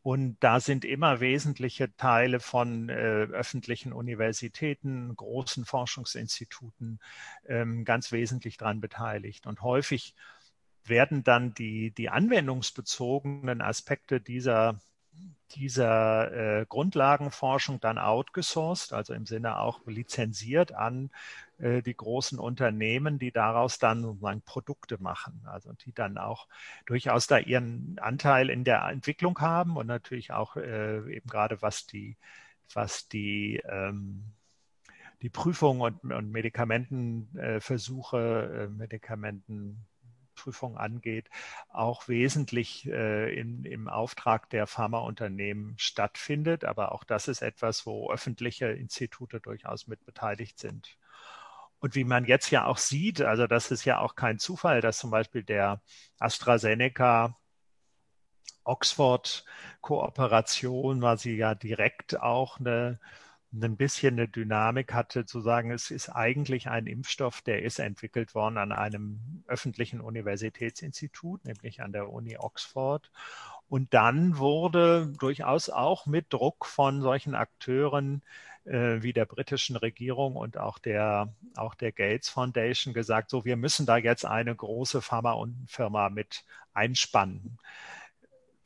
[0.03, 6.99] Und da sind immer wesentliche Teile von äh, öffentlichen Universitäten, großen Forschungsinstituten
[7.47, 9.47] ähm, ganz wesentlich dran beteiligt.
[9.47, 10.13] Und häufig
[10.84, 14.79] werden dann die, die anwendungsbezogenen Aspekte dieser
[15.55, 21.11] dieser äh, Grundlagenforschung dann outgesourced, also im Sinne auch lizenziert an
[21.57, 26.47] äh, die großen Unternehmen, die daraus dann sozusagen Produkte machen, also die dann auch
[26.86, 31.86] durchaus da ihren Anteil in der Entwicklung haben und natürlich auch äh, eben gerade was
[31.86, 32.17] die,
[32.74, 34.34] was die ähm,
[35.22, 39.86] die Prüfung und, und Medikamentenversuche, äh, Medikamenten
[40.42, 41.30] Prüfung angeht,
[41.70, 46.66] auch wesentlich äh, in, im Auftrag der Pharmaunternehmen stattfindet.
[46.66, 50.98] Aber auch das ist etwas, wo öffentliche Institute durchaus mit beteiligt sind.
[51.80, 55.00] Und wie man jetzt ja auch sieht, also das ist ja auch kein Zufall, dass
[55.00, 55.82] zum Beispiel der
[56.20, 57.38] AstraZeneca
[58.64, 63.00] Oxford-Kooperation, weil sie ja direkt auch eine
[63.54, 68.34] ein bisschen eine Dynamik hatte, zu sagen, es ist eigentlich ein Impfstoff, der ist entwickelt
[68.34, 73.12] worden an einem öffentlichen Universitätsinstitut, nämlich an der Uni Oxford.
[73.68, 78.22] Und dann wurde durchaus auch mit Druck von solchen Akteuren
[78.66, 83.58] äh, wie der britischen Regierung und auch der, auch der Gates Foundation gesagt, so, wir
[83.58, 86.43] müssen da jetzt eine große Pharmafirma mit
[86.74, 87.58] einspannen.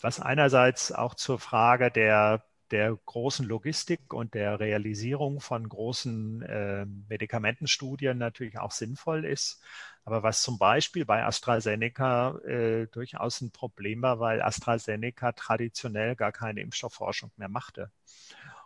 [0.02, 6.86] Was einerseits auch zur Frage der der großen Logistik und der Realisierung von großen äh,
[7.08, 9.62] Medikamentenstudien natürlich auch sinnvoll ist.
[10.04, 16.32] Aber was zum Beispiel bei AstraZeneca äh, durchaus ein Problem war, weil AstraZeneca traditionell gar
[16.32, 17.92] keine Impfstoffforschung mehr machte.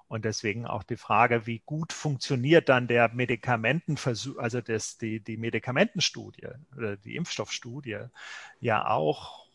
[0.09, 5.37] Und deswegen auch die Frage, wie gut funktioniert dann der Medikamentenversuch, also das, die, die
[5.37, 7.99] Medikamentenstudie oder die Impfstoffstudie
[8.59, 9.48] ja auch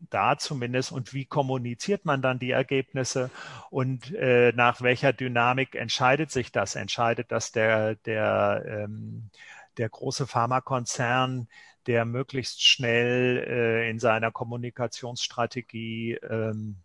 [0.00, 3.30] da zumindest und wie kommuniziert man dann die Ergebnisse
[3.70, 6.76] und äh, nach welcher Dynamik entscheidet sich das?
[6.76, 9.30] Entscheidet das der, der, ähm,
[9.78, 11.48] der große Pharmakonzern,
[11.86, 16.76] der möglichst schnell äh, in seiner Kommunikationsstrategie ähm,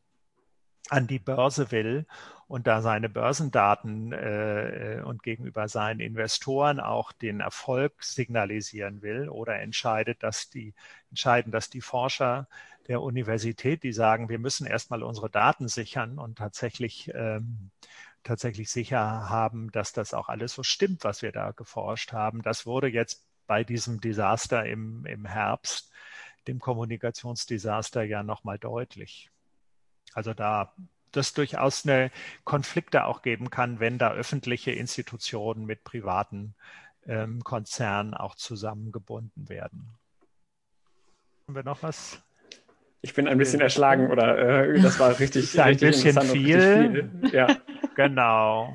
[0.89, 2.05] an die Börse will
[2.47, 9.59] und da seine Börsendaten äh, und gegenüber seinen Investoren auch den Erfolg signalisieren will oder
[9.59, 10.73] entscheidet, dass die
[11.11, 12.47] entscheiden, dass die Forscher
[12.89, 17.71] der Universität, die sagen, wir müssen erstmal unsere Daten sichern und tatsächlich ähm,
[18.23, 22.41] tatsächlich sicher haben, dass das auch alles so stimmt, was wir da geforscht haben.
[22.41, 25.91] Das wurde jetzt bei diesem Desaster im, im Herbst,
[26.47, 29.29] dem Kommunikationsdesaster ja nochmal deutlich.
[30.13, 30.73] Also da
[31.11, 32.11] das durchaus eine
[32.43, 36.53] Konflikte auch geben kann, wenn da öffentliche Institutionen mit privaten
[37.07, 39.97] ähm, Konzernen auch zusammengebunden werden.
[41.47, 42.21] Haben wir noch was?
[43.01, 47.09] Ich bin ein bisschen erschlagen oder äh, das war richtig, ein richtig bisschen viel.
[47.21, 47.31] viel.
[47.31, 47.47] Ja,
[47.95, 48.73] genau.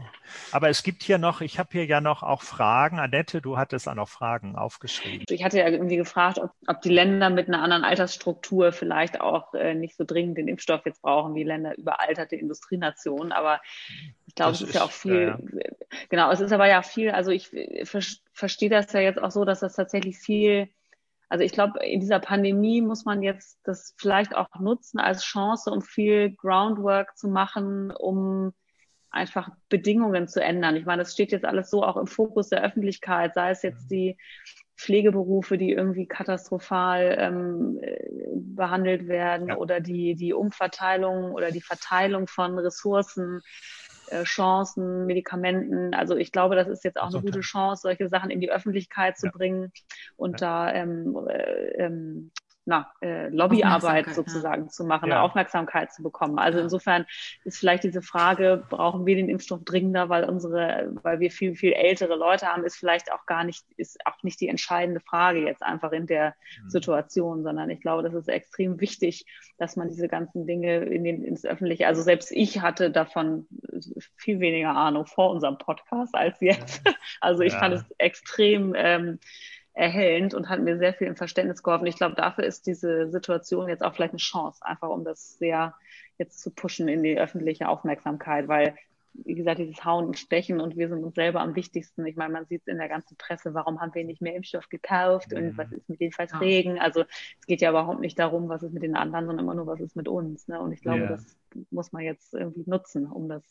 [0.51, 2.99] Aber es gibt hier noch, ich habe hier ja noch auch Fragen.
[2.99, 5.25] Annette, du hattest auch noch Fragen aufgeschrieben.
[5.29, 9.53] Ich hatte ja irgendwie gefragt, ob, ob die Länder mit einer anderen Altersstruktur vielleicht auch
[9.55, 13.33] äh, nicht so dringend den Impfstoff jetzt brauchen wie Länder überalterte Industrienationen.
[13.33, 13.61] Aber
[14.27, 15.71] ich glaube, es ist, ist, ja auch viel, ja.
[16.09, 17.51] genau, es ist aber ja viel, also ich
[18.33, 20.69] verstehe das ja jetzt auch so, dass das tatsächlich viel
[21.35, 25.69] also ich glaube, in dieser Pandemie muss man jetzt das vielleicht auch nutzen als Chance,
[25.69, 28.53] um viel Groundwork zu machen, um
[29.11, 30.77] einfach Bedingungen zu ändern.
[30.77, 33.91] Ich meine, das steht jetzt alles so auch im Fokus der Öffentlichkeit, sei es jetzt
[33.91, 34.17] die
[34.77, 37.81] Pflegeberufe, die irgendwie katastrophal ähm,
[38.55, 39.57] behandelt werden ja.
[39.57, 43.84] oder die, die Umverteilung oder die Verteilung von Ressourcen äh,
[44.25, 45.95] Chancen, Medikamenten.
[45.95, 49.19] Also ich glaube, das ist jetzt auch eine gute Chance, solche Sachen in die Öffentlichkeit
[49.19, 49.33] zu ja.
[49.33, 49.73] bringen
[50.17, 50.69] und ja.
[50.69, 52.31] da ähm, äh, ähm,
[52.67, 54.69] na, äh, Lobbyarbeit sozusagen ja.
[54.69, 55.21] zu machen, ja.
[55.21, 56.39] Aufmerksamkeit zu bekommen.
[56.39, 56.65] Also ja.
[56.65, 57.05] insofern
[57.45, 61.73] ist vielleicht diese Frage, brauchen wir den Impfstoff dringender, weil unsere, weil wir viel, viel
[61.73, 65.63] ältere Leute haben, ist vielleicht auch gar nicht, ist auch nicht die entscheidende Frage jetzt
[65.63, 66.71] einfach in der mhm.
[66.71, 69.27] Situation, sondern ich glaube, das ist extrem wichtig,
[69.59, 73.47] dass man diese ganzen Dinge in den, ins Öffentliche, also selbst ich hatte davon
[74.17, 76.83] viel weniger Ahnung vor unserem Podcast als jetzt.
[77.21, 79.19] Also ich fand es extrem ähm,
[79.75, 81.87] erhellend und hat mir sehr viel im Verständnis geholfen.
[81.87, 85.75] Ich glaube, dafür ist diese Situation jetzt auch vielleicht eine Chance, einfach um das sehr
[86.17, 88.77] jetzt zu pushen in die öffentliche Aufmerksamkeit, weil
[89.15, 92.05] wie gesagt, dieses Hauen und Stechen und wir sind uns selber am wichtigsten.
[92.05, 94.69] Ich meine, man sieht es in der ganzen Presse, warum haben wir nicht mehr Impfstoff
[94.69, 95.39] gekauft mhm.
[95.39, 96.77] und was ist mit den Verträgen?
[96.77, 96.83] Ja.
[96.83, 97.05] Also
[97.39, 99.81] es geht ja überhaupt nicht darum, was ist mit den anderen, sondern immer nur, was
[99.81, 100.49] ist mit uns.
[100.49, 100.61] Ne?
[100.61, 101.07] Und ich glaube, ja.
[101.07, 101.37] das
[101.71, 103.45] muss man jetzt irgendwie nutzen, um das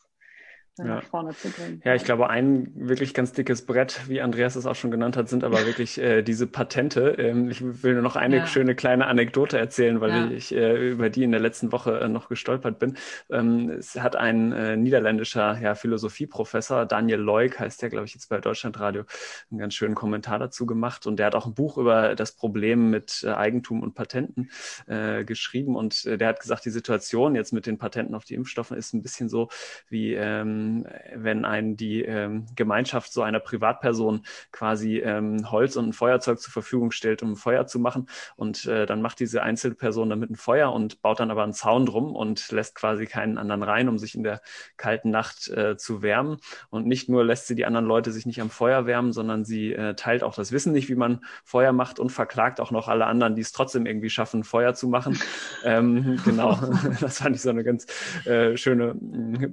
[0.77, 0.85] ja.
[0.85, 1.81] nach vorne zu bringen.
[1.83, 5.29] Ja, ich glaube, ein wirklich ganz dickes Brett, wie Andreas es auch schon genannt hat,
[5.29, 7.15] sind aber wirklich äh, diese Patente.
[7.19, 8.47] Ähm, ich will nur noch eine ja.
[8.47, 10.31] schöne kleine Anekdote erzählen, weil ja.
[10.31, 12.97] ich äh, über die in der letzten Woche äh, noch gestolpert bin.
[13.29, 18.29] Ähm, es hat ein äh, niederländischer ja, Philosophieprofessor, Daniel Leuk heißt der, glaube ich, jetzt
[18.29, 19.03] bei Deutschlandradio,
[19.51, 21.05] einen ganz schönen Kommentar dazu gemacht.
[21.05, 24.49] Und der hat auch ein Buch über das Problem mit äh, Eigentum und Patenten
[24.87, 25.75] äh, geschrieben.
[25.75, 29.01] Und der hat gesagt, die Situation jetzt mit den Patenten auf die Impfstoffe ist ein
[29.01, 29.49] bisschen so
[29.89, 30.85] wie ähm, ähm,
[31.15, 36.51] wenn ein die ähm, Gemeinschaft so einer Privatperson quasi ähm, Holz und ein Feuerzeug zur
[36.51, 38.07] Verfügung stellt, um ein Feuer zu machen.
[38.35, 41.85] Und äh, dann macht diese Einzelperson damit ein Feuer und baut dann aber einen Zaun
[41.85, 44.41] drum und lässt quasi keinen anderen rein, um sich in der
[44.77, 46.37] kalten Nacht äh, zu wärmen.
[46.69, 49.73] Und nicht nur lässt sie die anderen Leute sich nicht am Feuer wärmen, sondern sie
[49.73, 53.05] äh, teilt auch das Wissen nicht, wie man Feuer macht und verklagt auch noch alle
[53.05, 55.19] anderen, die es trotzdem irgendwie schaffen, Feuer zu machen.
[55.63, 56.59] ähm, genau,
[57.01, 57.85] das fand ich so eine ganz
[58.25, 58.95] äh, schöne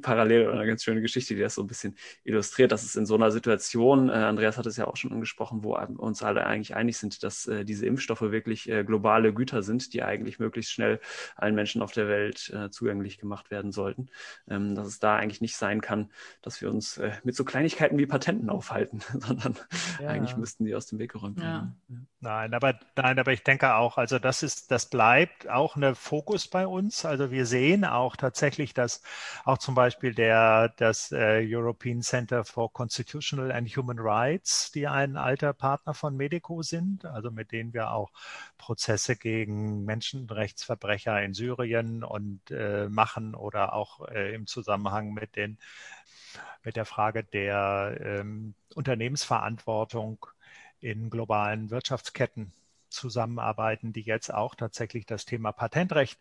[0.00, 3.07] Parallele oder eine ganz schöne Geschichte, die das so ein bisschen illustriert, dass es in
[3.07, 6.74] so einer Situation, äh, Andreas hat es ja auch schon angesprochen, wo uns alle eigentlich
[6.74, 11.01] einig sind, dass äh, diese Impfstoffe wirklich äh, globale Güter sind, die eigentlich möglichst schnell
[11.36, 14.09] allen Menschen auf der Welt äh, zugänglich gemacht werden sollten.
[14.48, 16.11] Ähm, dass es da eigentlich nicht sein kann,
[16.42, 19.57] dass wir uns äh, mit so Kleinigkeiten wie Patenten aufhalten, sondern
[20.01, 20.09] ja.
[20.09, 21.76] eigentlich müssten die aus dem Weg geräumt werden.
[21.88, 21.96] Ja.
[22.20, 26.48] Nein, aber nein, aber ich denke auch, also das ist, das bleibt auch ein Fokus
[26.48, 27.05] bei uns.
[27.05, 29.03] Also wir sehen auch tatsächlich, dass
[29.44, 35.16] auch zum Beispiel der das äh, European Center for Constitutional and Human Rights, die ein
[35.16, 38.11] alter Partner von Medico sind, also mit denen wir auch
[38.59, 45.59] Prozesse gegen Menschenrechtsverbrecher in Syrien und äh, machen oder auch äh, im Zusammenhang mit den
[46.64, 50.26] mit der Frage der ähm, Unternehmensverantwortung
[50.80, 52.53] in globalen Wirtschaftsketten
[52.91, 56.18] zusammenarbeiten, die jetzt auch tatsächlich das Thema Patentrecht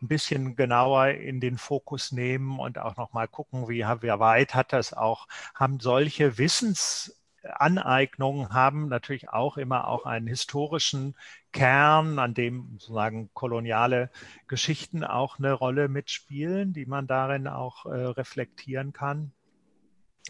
[0.00, 4.72] ein bisschen genauer in den Fokus nehmen und auch nochmal gucken, wie, wie weit hat
[4.72, 11.16] das auch, haben solche Wissensaneignungen haben natürlich auch immer auch einen historischen
[11.52, 14.10] Kern, an dem sozusagen koloniale
[14.48, 19.32] Geschichten auch eine Rolle mitspielen, die man darin auch äh, reflektieren kann.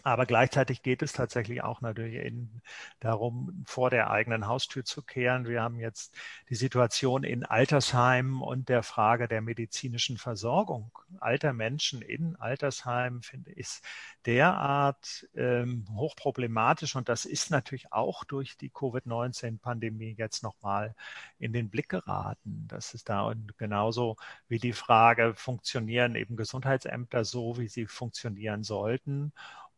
[0.03, 2.61] Aber gleichzeitig geht es tatsächlich auch natürlich in,
[2.99, 5.47] darum, vor der eigenen Haustür zu kehren.
[5.47, 6.13] Wir haben jetzt
[6.49, 13.51] die Situation in Altersheimen und der Frage der medizinischen Versorgung alter Menschen in Altersheimen, finde
[13.53, 13.81] ich,
[14.25, 16.95] derart ähm, hochproblematisch.
[16.97, 20.95] Und das ist natürlich auch durch die Covid-19-Pandemie jetzt nochmal
[21.39, 22.65] in den Blick geraten.
[22.67, 24.17] Das ist da und genauso
[24.49, 29.31] wie die Frage, funktionieren eben Gesundheitsämter so, wie sie funktionieren sollten?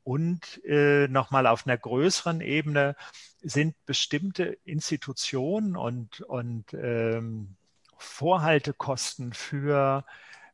[0.06, 2.96] Und äh, nochmal auf einer größeren Ebene
[3.42, 7.56] sind bestimmte Institutionen und, und ähm,
[7.98, 10.06] Vorhaltekosten für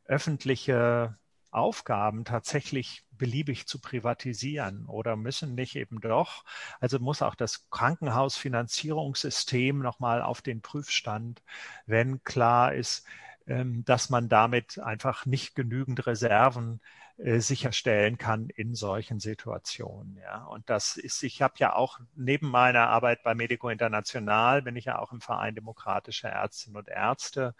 [0.06, 1.18] öffentliche
[1.52, 6.46] Aufgaben tatsächlich beliebig zu privatisieren oder müssen nicht eben doch.
[6.80, 11.44] Also muss auch das Krankenhausfinanzierungssystem nochmal auf den Prüfstand,
[11.86, 13.06] wenn klar ist,
[13.46, 16.80] dass man damit einfach nicht genügend Reserven
[17.18, 20.18] äh, sicherstellen kann in solchen Situationen.
[20.24, 20.46] Ja.
[20.46, 24.86] Und das ist, ich habe ja auch neben meiner Arbeit bei Medico International bin ich
[24.86, 27.54] ja auch im Verein demokratischer Ärztinnen und Ärzte.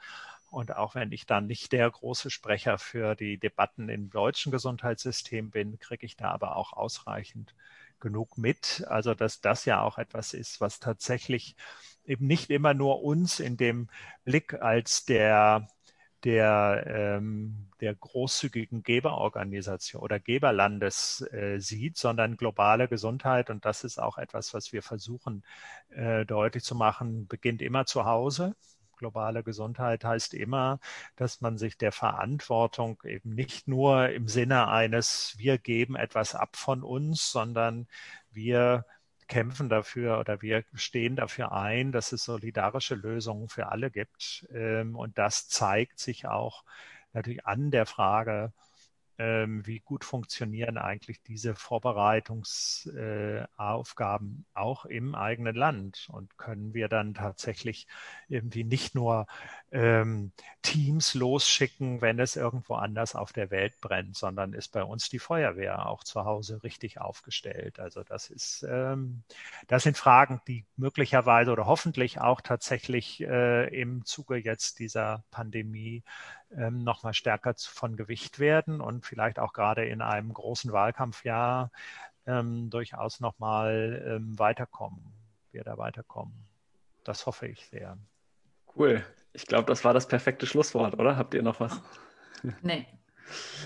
[0.50, 5.52] Und auch wenn ich dann nicht der große Sprecher für die Debatten im deutschen Gesundheitssystem
[5.52, 7.56] bin, kriege ich da aber auch ausreichend
[8.00, 8.84] genug mit.
[8.88, 11.56] Also dass das ja auch etwas ist, was tatsächlich
[12.12, 13.90] eben nicht immer nur uns in dem
[14.26, 15.68] Blick als der
[16.24, 23.50] der, ähm, der großzügigen Geberorganisation oder Geberlandes äh, sieht, sondern globale Gesundheit.
[23.50, 25.44] Und das ist auch etwas, was wir versuchen
[25.90, 28.56] äh, deutlich zu machen, beginnt immer zu Hause.
[28.98, 30.80] Globale Gesundheit heißt immer,
[31.16, 36.56] dass man sich der Verantwortung eben nicht nur im Sinne eines, wir geben etwas ab
[36.56, 37.88] von uns, sondern
[38.30, 38.86] wir
[39.32, 44.46] kämpfen dafür oder wir stehen dafür ein, dass es solidarische Lösungen für alle gibt.
[44.54, 46.66] Ähm, und das zeigt sich auch
[47.14, 48.52] natürlich an der Frage,
[49.66, 57.14] wie gut funktionieren eigentlich diese Vorbereitungsaufgaben äh, auch im eigenen Land und können wir dann
[57.14, 57.88] tatsächlich
[58.30, 59.28] irgendwie nicht nur
[59.72, 65.10] ähm, Teams losschicken, wenn es irgendwo anders auf der Welt brennt, sondern ist bei uns
[65.10, 67.80] die Feuerwehr auch zu Hause richtig aufgestellt.
[67.80, 69.24] Also das ist, ähm,
[69.68, 76.04] das sind Fragen, die möglicherweise oder hoffentlich auch tatsächlich äh, im Zuge jetzt dieser Pandemie
[76.58, 81.72] ähm, nochmal stärker von Gewicht werden und vielleicht auch gerade in einem großen Wahlkampfjahr
[82.26, 85.14] ähm, durchaus nochmal ähm, weiterkommen,
[85.52, 86.34] wir da weiterkommen.
[87.04, 87.98] Das hoffe ich sehr.
[88.76, 89.04] Cool.
[89.34, 91.18] Ich glaube, das war das perfekte Schlusswort, oder?
[91.18, 91.82] Habt ihr noch was?
[92.62, 92.88] Nee.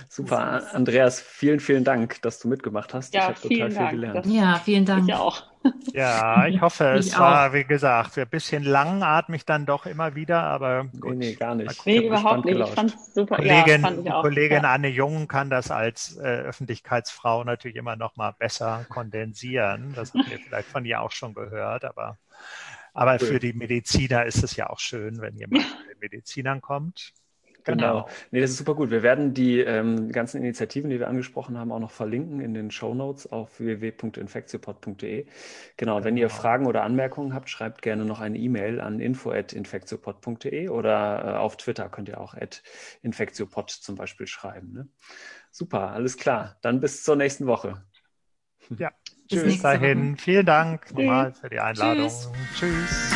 [0.09, 3.13] Super, Andreas, vielen, vielen Dank, dass du mitgemacht hast.
[3.13, 3.91] Ja, ich habe total viel Dank.
[3.91, 4.25] gelernt.
[4.25, 5.07] Ja, vielen Dank.
[5.07, 5.43] Ich auch.
[5.93, 10.43] Ja, ich hoffe, es ich war, wie gesagt, ein bisschen langatmig dann doch immer wieder,
[10.43, 11.15] aber gut.
[11.15, 11.85] Nee, nee gar nicht.
[11.85, 12.59] Nee, überhaupt nicht.
[12.59, 13.37] Ich fand es super.
[13.37, 14.71] Kollegin, ja, fand Kollegin ja.
[14.71, 19.93] Anne Jung kann das als äh, Öffentlichkeitsfrau natürlich immer noch mal besser kondensieren.
[19.95, 22.17] Das habt ihr vielleicht von ihr auch schon gehört, aber,
[22.93, 23.27] aber cool.
[23.27, 27.13] für die Mediziner ist es ja auch schön, wenn jemand mit den Medizinern kommt.
[27.65, 28.03] Genau.
[28.03, 28.09] genau.
[28.31, 28.91] Nee, das ist super gut.
[28.91, 32.71] Wir werden die ähm, ganzen Initiativen, die wir angesprochen haben, auch noch verlinken in den
[32.71, 35.25] Show Notes auf www.infektiopod.de.
[35.77, 36.39] Genau, wenn ihr genau.
[36.39, 41.89] Fragen oder Anmerkungen habt, schreibt gerne noch eine E-Mail an info.infektiopod.de oder äh, auf Twitter
[41.89, 42.61] könnt ihr auch at
[43.01, 44.71] infektiopod zum Beispiel schreiben.
[44.71, 44.87] Ne?
[45.49, 46.57] Super, alles klar.
[46.61, 47.83] Dann bis zur nächsten Woche.
[48.77, 48.91] Ja,
[49.29, 50.17] bis dahin.
[50.17, 52.09] Vielen Dank nochmal für die Einladung.
[52.09, 52.31] Tschüss.
[52.55, 53.15] Tschüss.